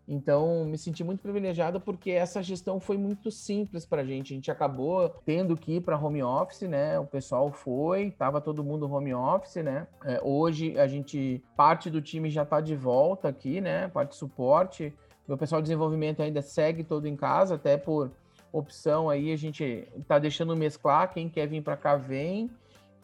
Então, 0.07 0.63
me 0.65 0.77
senti 0.77 1.03
muito 1.03 1.21
privilegiado 1.21 1.81
porque 1.81 2.11
essa 2.11 2.41
gestão 2.41 2.79
foi 2.79 2.95
muito 2.95 3.31
simples 3.31 3.85
para 3.85 4.03
a 4.03 4.05
gente. 4.05 4.33
A 4.33 4.35
gente 4.35 4.51
acabou 4.51 5.09
tendo 5.25 5.57
que 5.57 5.77
ir 5.77 5.81
para 5.81 5.97
home 5.97 6.21
office, 6.21 6.61
né? 6.61 6.97
O 6.99 7.05
pessoal 7.05 7.51
foi, 7.51 8.11
tava 8.11 8.39
todo 8.39 8.63
mundo 8.63 8.89
home 8.89 9.13
office, 9.13 9.63
né? 9.63 9.87
É, 10.05 10.21
hoje 10.23 10.77
a 10.77 10.87
gente 10.87 11.43
parte 11.57 11.89
do 11.89 12.01
time 12.01 12.29
já 12.29 12.43
está 12.43 12.61
de 12.61 12.75
volta 12.75 13.27
aqui, 13.27 13.59
né? 13.59 13.87
Parte 13.87 14.11
de 14.11 14.15
suporte. 14.15 14.93
O 15.27 15.35
pessoal 15.35 15.59
de 15.59 15.65
desenvolvimento 15.65 16.21
ainda 16.21 16.41
segue 16.41 16.83
todo 16.83 17.07
em 17.07 17.15
casa, 17.15 17.55
até 17.55 17.75
por 17.75 18.11
opção 18.57 19.09
aí, 19.09 19.31
a 19.31 19.35
gente 19.35 19.87
tá 20.07 20.17
deixando 20.17 20.55
mesclar, 20.55 21.13
quem 21.13 21.29
quer 21.29 21.47
vir 21.47 21.61
para 21.61 21.75
cá 21.75 21.95
vem, 21.95 22.49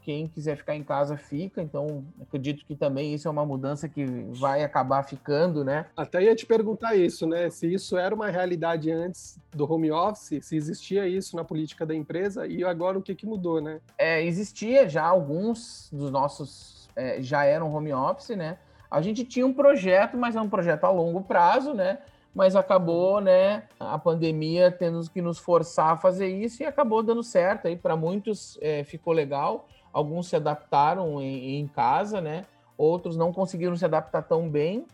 quem 0.01 0.27
quiser 0.27 0.57
ficar 0.57 0.75
em 0.75 0.83
casa 0.83 1.15
fica, 1.15 1.61
então 1.61 2.03
acredito 2.19 2.65
que 2.65 2.75
também 2.75 3.13
isso 3.13 3.27
é 3.27 3.31
uma 3.31 3.45
mudança 3.45 3.87
que 3.87 4.03
vai 4.31 4.63
acabar 4.63 5.03
ficando, 5.03 5.63
né? 5.63 5.85
Até 5.95 6.23
ia 6.23 6.35
te 6.35 6.45
perguntar 6.45 6.95
isso, 6.95 7.27
né? 7.27 7.49
Se 7.49 7.71
isso 7.71 7.97
era 7.97 8.13
uma 8.13 8.29
realidade 8.29 8.91
antes 8.91 9.39
do 9.51 9.71
home 9.71 9.91
office, 9.91 10.43
se 10.43 10.55
existia 10.55 11.07
isso 11.07 11.35
na 11.35 11.43
política 11.43 11.85
da 11.85 11.93
empresa 11.93 12.47
e 12.47 12.63
agora 12.63 12.97
o 12.97 13.01
que, 13.01 13.13
que 13.13 13.25
mudou, 13.25 13.61
né? 13.61 13.79
É, 13.97 14.23
existia 14.23 14.89
já 14.89 15.03
alguns 15.03 15.89
dos 15.91 16.09
nossos 16.09 16.89
é, 16.95 17.21
já 17.21 17.43
eram 17.43 17.73
home 17.73 17.93
office, 17.93 18.35
né? 18.35 18.57
A 18.89 19.01
gente 19.01 19.23
tinha 19.23 19.45
um 19.45 19.53
projeto, 19.53 20.17
mas 20.17 20.35
é 20.35 20.41
um 20.41 20.49
projeto 20.49 20.83
a 20.83 20.89
longo 20.89 21.21
prazo, 21.21 21.73
né? 21.73 21.99
Mas 22.33 22.55
acabou, 22.55 23.19
né, 23.19 23.63
a 23.79 23.97
pandemia 23.97 24.71
tendo 24.71 25.01
que 25.09 25.21
nos 25.21 25.37
forçar 25.37 25.93
a 25.93 25.97
fazer 25.97 26.27
isso 26.27 26.63
e 26.63 26.65
acabou 26.65 27.03
dando 27.03 27.23
certo 27.23 27.67
aí. 27.67 27.75
Para 27.75 27.95
muitos 27.95 28.57
é, 28.61 28.83
ficou 28.83 29.13
legal, 29.13 29.67
alguns 29.91 30.27
se 30.27 30.35
adaptaram 30.35 31.21
em, 31.21 31.59
em, 31.59 31.67
casa, 31.67 32.21
né, 32.21 32.45
outros 32.77 33.17
não 33.17 33.33
conseguiram 33.33 33.75
se 33.75 33.83
adaptar 33.83 34.21
tão 34.21 34.49
bem, 34.49 34.85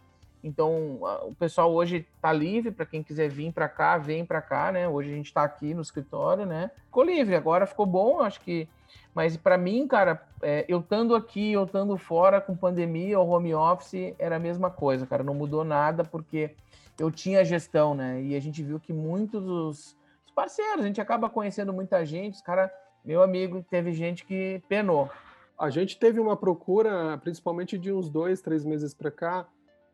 então 0.43 0.99
o 1.23 1.35
pessoal 1.35 1.71
hoje 1.73 2.07
está 2.15 2.31
livre 2.33 2.71
para 2.71 2.85
quem 2.85 3.03
quiser 3.03 3.29
vir 3.29 3.51
para 3.51 3.69
cá, 3.69 3.97
vem 3.97 4.25
para 4.25 4.41
cá, 4.41 4.71
né, 4.71 4.87
hoje 4.87 5.11
a 5.11 5.15
gente 5.15 5.27
está 5.27 5.43
aqui 5.43 5.73
no 5.73 5.81
escritório, 5.81 6.45
né, 6.45 6.71
ficou 6.85 7.03
livre, 7.03 7.35
agora 7.35 7.67
ficou 7.67 7.85
bom, 7.85 8.19
acho 8.21 8.41
que, 8.41 8.67
mas 9.13 9.37
para 9.37 9.57
mim, 9.57 9.87
cara, 9.87 10.23
é, 10.41 10.65
eu 10.67 10.79
estando 10.79 11.15
aqui, 11.15 11.53
eu 11.53 11.65
estando 11.65 11.95
fora 11.97 12.41
com 12.41 12.55
pandemia 12.55 13.19
ou 13.19 13.29
home 13.29 13.53
office, 13.53 14.15
era 14.17 14.37
a 14.37 14.39
mesma 14.39 14.71
coisa, 14.71 15.05
cara, 15.05 15.23
não 15.23 15.35
mudou 15.35 15.63
nada 15.63 16.03
porque 16.03 16.55
eu 16.99 17.11
tinha 17.11 17.45
gestão, 17.45 17.93
né? 17.93 18.21
E 18.21 18.35
a 18.35 18.39
gente 18.39 18.63
viu 18.63 18.79
que 18.79 18.91
muitos 18.91 19.43
dos 19.43 19.97
parceiros, 20.35 20.83
a 20.83 20.87
gente 20.87 21.01
acaba 21.01 21.29
conhecendo 21.29 21.73
muita 21.73 22.05
gente, 22.05 22.35
os 22.35 22.41
cara, 22.41 22.71
meu 23.03 23.21
amigo, 23.23 23.65
teve 23.69 23.91
gente 23.93 24.25
que 24.25 24.61
penou. 24.67 25.09
A 25.57 25.69
gente 25.69 25.97
teve 25.97 26.19
uma 26.19 26.37
procura, 26.37 27.17
principalmente 27.17 27.77
de 27.77 27.91
uns 27.91 28.09
dois, 28.09 28.41
três 28.41 28.63
meses 28.63 28.93
para 28.93 29.09
cá, 29.09 29.47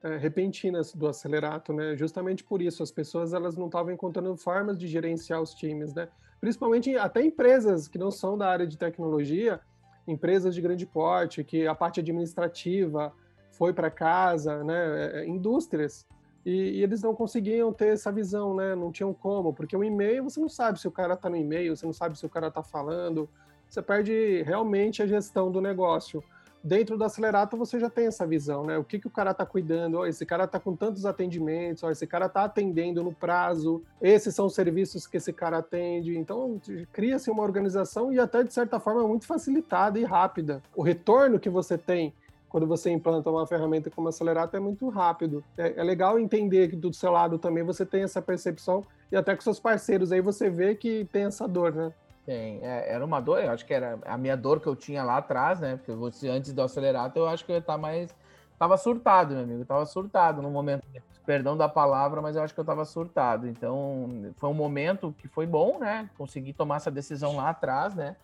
é, 0.03 0.17
repentinas 0.17 0.93
do 0.93 1.07
acelerato, 1.07 1.71
né? 1.71 1.95
Justamente 1.95 2.43
por 2.43 2.61
isso, 2.61 2.83
as 2.83 2.91
pessoas 2.91 3.33
elas 3.33 3.55
não 3.55 3.67
estavam 3.67 3.93
encontrando 3.93 4.35
formas 4.35 4.77
de 4.77 4.87
gerenciar 4.87 5.41
os 5.41 5.53
times, 5.53 5.93
né? 5.93 6.09
Principalmente 6.41 6.93
até 6.97 7.21
empresas 7.21 7.87
que 7.87 7.97
não 7.97 8.11
são 8.11 8.37
da 8.37 8.49
área 8.49 8.67
de 8.67 8.77
tecnologia, 8.77 9.61
empresas 10.05 10.53
de 10.53 10.61
grande 10.61 10.85
porte, 10.85 11.41
que 11.41 11.65
a 11.65 11.73
parte 11.73 12.01
administrativa 12.01 13.13
foi 13.51 13.71
para 13.71 13.89
casa, 13.89 14.61
né? 14.65 15.21
É, 15.21 15.25
indústrias 15.25 16.05
e, 16.45 16.79
e, 16.79 16.84
eles 16.84 17.01
não 17.01 17.15
conseguiam 17.15 17.71
ter 17.71 17.93
essa 17.93 18.12
visão, 18.12 18.56
né? 18.56 18.75
Não 18.75 18.91
tinham 18.91 19.13
como, 19.13 19.53
porque 19.53 19.75
o 19.75 19.84
e-mail 19.84 20.23
você 20.23 20.39
não 20.39 20.49
sabe 20.49 20.79
se 20.79 20.88
o 20.88 20.91
cara 20.91 21.13
está 21.13 21.29
no 21.29 21.38
e-mail, 21.38 21.75
você 21.75 21.86
não 21.86 21.93
sabe 21.93 22.17
se 22.17 22.25
o 22.25 22.29
cara 22.29 22.47
está 22.47 22.62
falando, 22.62 23.29
você 23.69 23.82
perde 23.82 24.43
realmente 24.43 25.01
a 25.01 25.08
gestão 25.08 25.51
do 25.51 25.62
negócio. 25.62 26.23
Dentro 26.63 26.97
do 26.97 27.03
Acelerato 27.03 27.58
você 27.58 27.77
já 27.77 27.89
tem 27.89 28.08
essa 28.08 28.25
visão, 28.25 28.65
né? 28.65 28.77
O 28.77 28.86
que, 28.86 28.97
que 28.97 29.08
o 29.08 29.10
cara 29.10 29.32
está 29.32 29.45
cuidando? 29.45 29.97
Oh, 29.97 30.06
esse 30.06 30.25
cara 30.25 30.45
está 30.45 30.60
com 30.60 30.75
tantos 30.75 31.06
atendimentos, 31.06 31.84
oh, 31.84 31.89
esse 31.89 32.08
cara 32.08 32.27
está 32.27 32.45
atendendo 32.45 33.03
no 33.03 33.13
prazo, 33.13 33.84
esses 34.01 34.34
são 34.34 34.45
os 34.45 34.56
serviços 34.56 35.06
que 35.06 35.17
esse 35.17 35.34
cara 35.34 35.58
atende. 35.58 36.17
Então 36.17 36.62
cria-se 36.93 37.29
uma 37.29 37.43
organização 37.43 38.13
e 38.13 38.19
até 38.19 38.43
de 38.43 38.53
certa 38.53 38.79
forma 38.79 39.06
muito 39.06 39.25
facilitada 39.25 39.99
e 39.99 40.06
rápida. 40.06 40.63
O 40.73 40.82
retorno 40.82 41.38
que 41.38 41.49
você 41.49 41.77
tem 41.77 42.13
quando 42.53 42.67
você 42.67 42.91
implanta 42.91 43.31
uma 43.31 43.47
ferramenta 43.47 43.89
como 43.89 44.09
Acelerato 44.09 44.55
é 44.55 44.59
muito 44.59 44.87
rápido. 44.87 45.43
É, 45.57 45.73
é, 45.75 45.83
legal 45.83 46.19
entender 46.19 46.67
que 46.67 46.75
do 46.75 46.93
seu 46.93 47.11
lado 47.11 47.39
também 47.39 47.63
você 47.63 47.83
tem 47.83 48.03
essa 48.03 48.21
percepção 48.21 48.85
e 49.11 49.15
até 49.15 49.35
com 49.35 49.41
seus 49.41 49.59
parceiros 49.59 50.11
aí 50.11 50.21
você 50.21 50.51
vê 50.51 50.75
que 50.75 51.03
tem 51.11 51.23
essa 51.23 51.47
dor, 51.47 51.73
né? 51.73 51.91
Tem, 52.27 52.59
é, 52.61 52.93
era 52.93 53.03
uma 53.03 53.19
dor, 53.19 53.43
eu 53.43 53.49
acho 53.49 53.65
que 53.65 53.73
era 53.73 53.97
a 54.05 54.19
minha 54.19 54.37
dor 54.37 54.59
que 54.59 54.67
eu 54.67 54.75
tinha 54.75 55.03
lá 55.03 55.17
atrás, 55.17 55.59
né? 55.59 55.77
Porque 55.77 55.93
você, 55.93 56.29
antes 56.29 56.53
do 56.53 56.61
Acelerato 56.61 57.17
eu 57.17 57.27
acho 57.27 57.43
que 57.43 57.51
eu 57.51 57.57
estar 57.57 57.75
mais. 57.75 58.15
Tava 58.59 58.77
surtado, 58.77 59.33
meu 59.33 59.43
amigo, 59.45 59.65
tava 59.65 59.83
surtado 59.87 60.39
no 60.39 60.51
momento, 60.51 60.83
perdão 61.25 61.57
da 61.57 61.67
palavra, 61.67 62.21
mas 62.21 62.35
eu 62.35 62.43
acho 62.43 62.53
que 62.53 62.59
eu 62.59 62.65
tava 62.65 62.85
surtado. 62.85 63.47
Então, 63.47 64.31
foi 64.37 64.47
um 64.47 64.53
momento 64.53 65.11
que 65.17 65.27
foi 65.27 65.47
bom, 65.47 65.79
né? 65.79 66.07
Consegui 66.15 66.53
tomar 66.53 66.75
essa 66.75 66.91
decisão 66.91 67.35
lá 67.35 67.49
atrás, 67.49 67.95
né? 67.95 68.15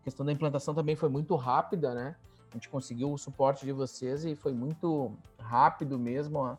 A 0.00 0.04
questão 0.04 0.26
da 0.26 0.32
implantação 0.32 0.74
também 0.74 0.96
foi 0.96 1.08
muito 1.08 1.36
rápida, 1.36 1.94
né? 1.94 2.16
A 2.50 2.54
gente 2.54 2.68
conseguiu 2.68 3.12
o 3.12 3.18
suporte 3.18 3.64
de 3.64 3.72
vocês 3.72 4.24
e 4.24 4.34
foi 4.34 4.52
muito 4.52 5.12
rápido 5.38 5.98
mesmo 5.98 6.42
a 6.42 6.58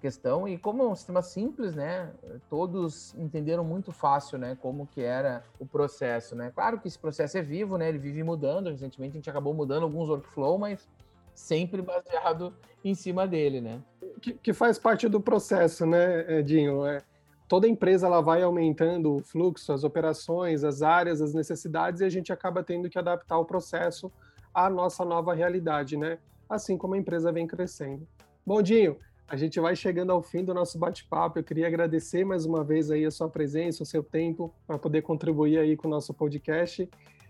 questão. 0.00 0.48
E 0.48 0.58
como 0.58 0.82
é 0.82 0.86
um 0.88 0.96
sistema 0.96 1.22
simples, 1.22 1.74
né? 1.74 2.12
Todos 2.50 3.14
entenderam 3.14 3.64
muito 3.64 3.92
fácil, 3.92 4.36
né? 4.36 4.58
Como 4.60 4.86
que 4.86 5.00
era 5.00 5.44
o 5.60 5.64
processo, 5.64 6.34
né? 6.34 6.50
Claro 6.52 6.80
que 6.80 6.88
esse 6.88 6.98
processo 6.98 7.38
é 7.38 7.42
vivo, 7.42 7.78
né? 7.78 7.88
Ele 7.88 7.98
vive 7.98 8.22
mudando. 8.24 8.70
Recentemente 8.70 9.12
a 9.12 9.18
gente 9.18 9.30
acabou 9.30 9.54
mudando 9.54 9.84
alguns 9.84 10.08
workflow, 10.08 10.58
mas 10.58 10.88
sempre 11.34 11.80
baseado 11.80 12.52
em 12.84 12.94
cima 12.94 13.26
dele, 13.26 13.60
né? 13.60 13.80
Que, 14.20 14.32
que 14.34 14.52
faz 14.52 14.78
parte 14.78 15.08
do 15.08 15.20
processo, 15.20 15.86
né, 15.86 16.38
Edinho? 16.38 16.84
É, 16.84 17.00
toda 17.48 17.68
empresa 17.68 18.06
ela 18.06 18.20
vai 18.20 18.42
aumentando 18.42 19.16
o 19.16 19.22
fluxo, 19.22 19.72
as 19.72 19.84
operações, 19.84 20.64
as 20.64 20.82
áreas, 20.82 21.20
as 21.20 21.32
necessidades 21.32 22.00
e 22.00 22.04
a 22.04 22.08
gente 22.08 22.32
acaba 22.32 22.62
tendo 22.62 22.90
que 22.90 22.98
adaptar 22.98 23.38
o 23.38 23.44
processo 23.44 24.10
à 24.54 24.68
nossa 24.68 25.04
nova 25.04 25.34
realidade, 25.34 25.96
né? 25.96 26.18
Assim 26.48 26.76
como 26.76 26.94
a 26.94 26.98
empresa 26.98 27.32
vem 27.32 27.46
crescendo. 27.46 28.06
Bom, 28.44 28.60
Dinho, 28.60 28.96
a 29.28 29.36
gente 29.36 29.58
vai 29.58 29.74
chegando 29.74 30.12
ao 30.12 30.22
fim 30.22 30.44
do 30.44 30.52
nosso 30.52 30.78
bate-papo. 30.78 31.38
Eu 31.38 31.44
queria 31.44 31.66
agradecer 31.66 32.24
mais 32.24 32.44
uma 32.44 32.62
vez 32.62 32.90
aí 32.90 33.04
a 33.06 33.10
sua 33.10 33.28
presença, 33.28 33.82
o 33.82 33.86
seu 33.86 34.02
tempo 34.02 34.52
para 34.66 34.78
poder 34.78 35.02
contribuir 35.02 35.58
aí 35.58 35.76
com 35.76 35.88
o 35.88 35.90
nosso 35.90 36.12
podcast. 36.12 36.88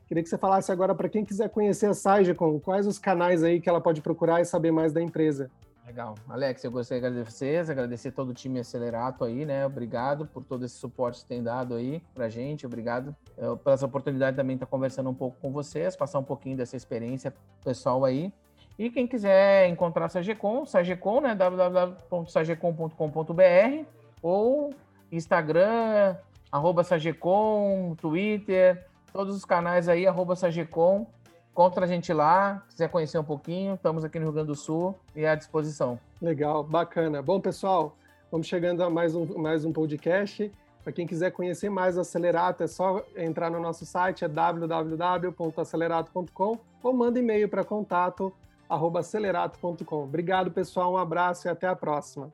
Queria 0.08 0.22
que 0.22 0.28
você 0.28 0.36
falasse 0.36 0.72
agora 0.72 0.94
para 0.94 1.08
quem 1.08 1.24
quiser 1.24 1.48
conhecer 1.48 1.86
a 1.86 1.94
Sagecom, 1.94 2.58
quais 2.58 2.86
os 2.86 2.98
canais 2.98 3.42
aí 3.42 3.60
que 3.60 3.68
ela 3.68 3.80
pode 3.80 4.00
procurar 4.02 4.40
e 4.40 4.44
saber 4.44 4.70
mais 4.70 4.92
da 4.92 5.00
empresa. 5.00 5.50
Legal. 5.86 6.14
Alex, 6.28 6.62
eu 6.62 6.70
gostaria 6.70 7.00
de 7.00 7.06
agradecer 7.08 7.32
vocês, 7.32 7.68
agradecer 7.68 8.12
todo 8.12 8.28
o 8.30 8.34
time 8.34 8.60
Acelerato 8.60 9.24
aí, 9.24 9.44
né? 9.44 9.66
Obrigado 9.66 10.24
por 10.26 10.44
todo 10.44 10.64
esse 10.64 10.76
suporte 10.76 11.22
que 11.22 11.26
tem 11.26 11.42
dado 11.42 11.74
aí 11.74 12.00
pra 12.14 12.28
gente, 12.28 12.64
obrigado 12.64 13.16
eu, 13.36 13.56
pela 13.56 13.74
essa 13.74 13.86
oportunidade 13.86 14.36
também 14.36 14.54
estar 14.54 14.66
conversando 14.66 15.10
um 15.10 15.14
pouco 15.14 15.36
com 15.40 15.50
vocês, 15.50 15.96
passar 15.96 16.20
um 16.20 16.24
pouquinho 16.24 16.56
dessa 16.56 16.76
experiência 16.76 17.34
pessoal 17.64 18.04
aí. 18.04 18.32
E 18.78 18.90
quem 18.90 19.08
quiser 19.08 19.68
encontrar 19.68 20.06
a 20.06 20.08
Sagecom, 20.08 20.64
Sagecom, 20.64 21.20
né? 21.20 21.34
www.sagecom.com.br 21.34 23.84
ou 24.22 24.72
Instagram, 25.10 26.16
arroba 26.50 26.82
Sagecom, 26.84 27.94
Twitter, 27.96 28.86
todos 29.12 29.36
os 29.36 29.44
canais 29.44 29.88
aí, 29.88 30.06
arroba 30.06 30.36
Sagecom 30.36 31.08
Encontra 31.52 31.84
a 31.84 31.88
gente 31.88 32.12
lá, 32.14 32.64
quiser 32.70 32.88
conhecer 32.88 33.18
um 33.18 33.24
pouquinho, 33.24 33.74
estamos 33.74 34.02
aqui 34.04 34.18
no 34.18 34.24
Rio 34.24 34.32
Grande 34.32 34.46
do 34.46 34.54
Sul 34.54 34.98
e 35.14 35.26
à 35.26 35.34
disposição. 35.34 36.00
Legal, 36.20 36.64
bacana. 36.64 37.20
Bom, 37.20 37.38
pessoal, 37.38 37.94
vamos 38.30 38.46
chegando 38.46 38.82
a 38.82 38.88
mais 38.88 39.14
um, 39.14 39.38
mais 39.38 39.62
um 39.62 39.72
podcast. 39.72 40.50
Para 40.82 40.94
quem 40.94 41.06
quiser 41.06 41.30
conhecer 41.30 41.68
mais 41.68 41.98
o 41.98 42.00
Acelerato, 42.00 42.62
é 42.62 42.66
só 42.66 43.04
entrar 43.14 43.50
no 43.50 43.60
nosso 43.60 43.84
site, 43.84 44.24
é 44.24 44.28
www.acelerato.com 44.28 46.58
ou 46.82 46.92
manda 46.94 47.18
e-mail 47.18 47.50
para 47.50 47.62
contato 47.62 48.32
acelerato.com. 48.70 50.04
Obrigado, 50.04 50.50
pessoal, 50.50 50.94
um 50.94 50.96
abraço 50.96 51.46
e 51.46 51.50
até 51.50 51.68
a 51.68 51.76
próxima. 51.76 52.32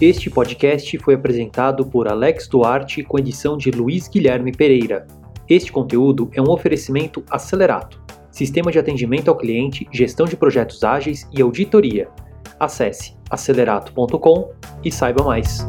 Este 0.00 0.28
podcast 0.28 0.98
foi 0.98 1.14
apresentado 1.14 1.86
por 1.86 2.08
Alex 2.08 2.48
Duarte 2.48 3.04
com 3.04 3.16
edição 3.16 3.56
de 3.56 3.70
Luiz 3.70 4.08
Guilherme 4.08 4.50
Pereira. 4.50 5.06
Este 5.48 5.70
conteúdo 5.70 6.28
é 6.32 6.42
um 6.42 6.50
oferecimento 6.50 7.22
Acelerato, 7.30 8.02
sistema 8.28 8.72
de 8.72 8.78
atendimento 8.78 9.28
ao 9.28 9.36
cliente, 9.36 9.86
gestão 9.92 10.26
de 10.26 10.36
projetos 10.36 10.82
ágeis 10.82 11.28
e 11.32 11.40
auditoria. 11.40 12.08
Acesse 12.58 13.14
acelerato.com 13.30 14.50
e 14.84 14.90
saiba 14.90 15.22
mais. 15.22 15.64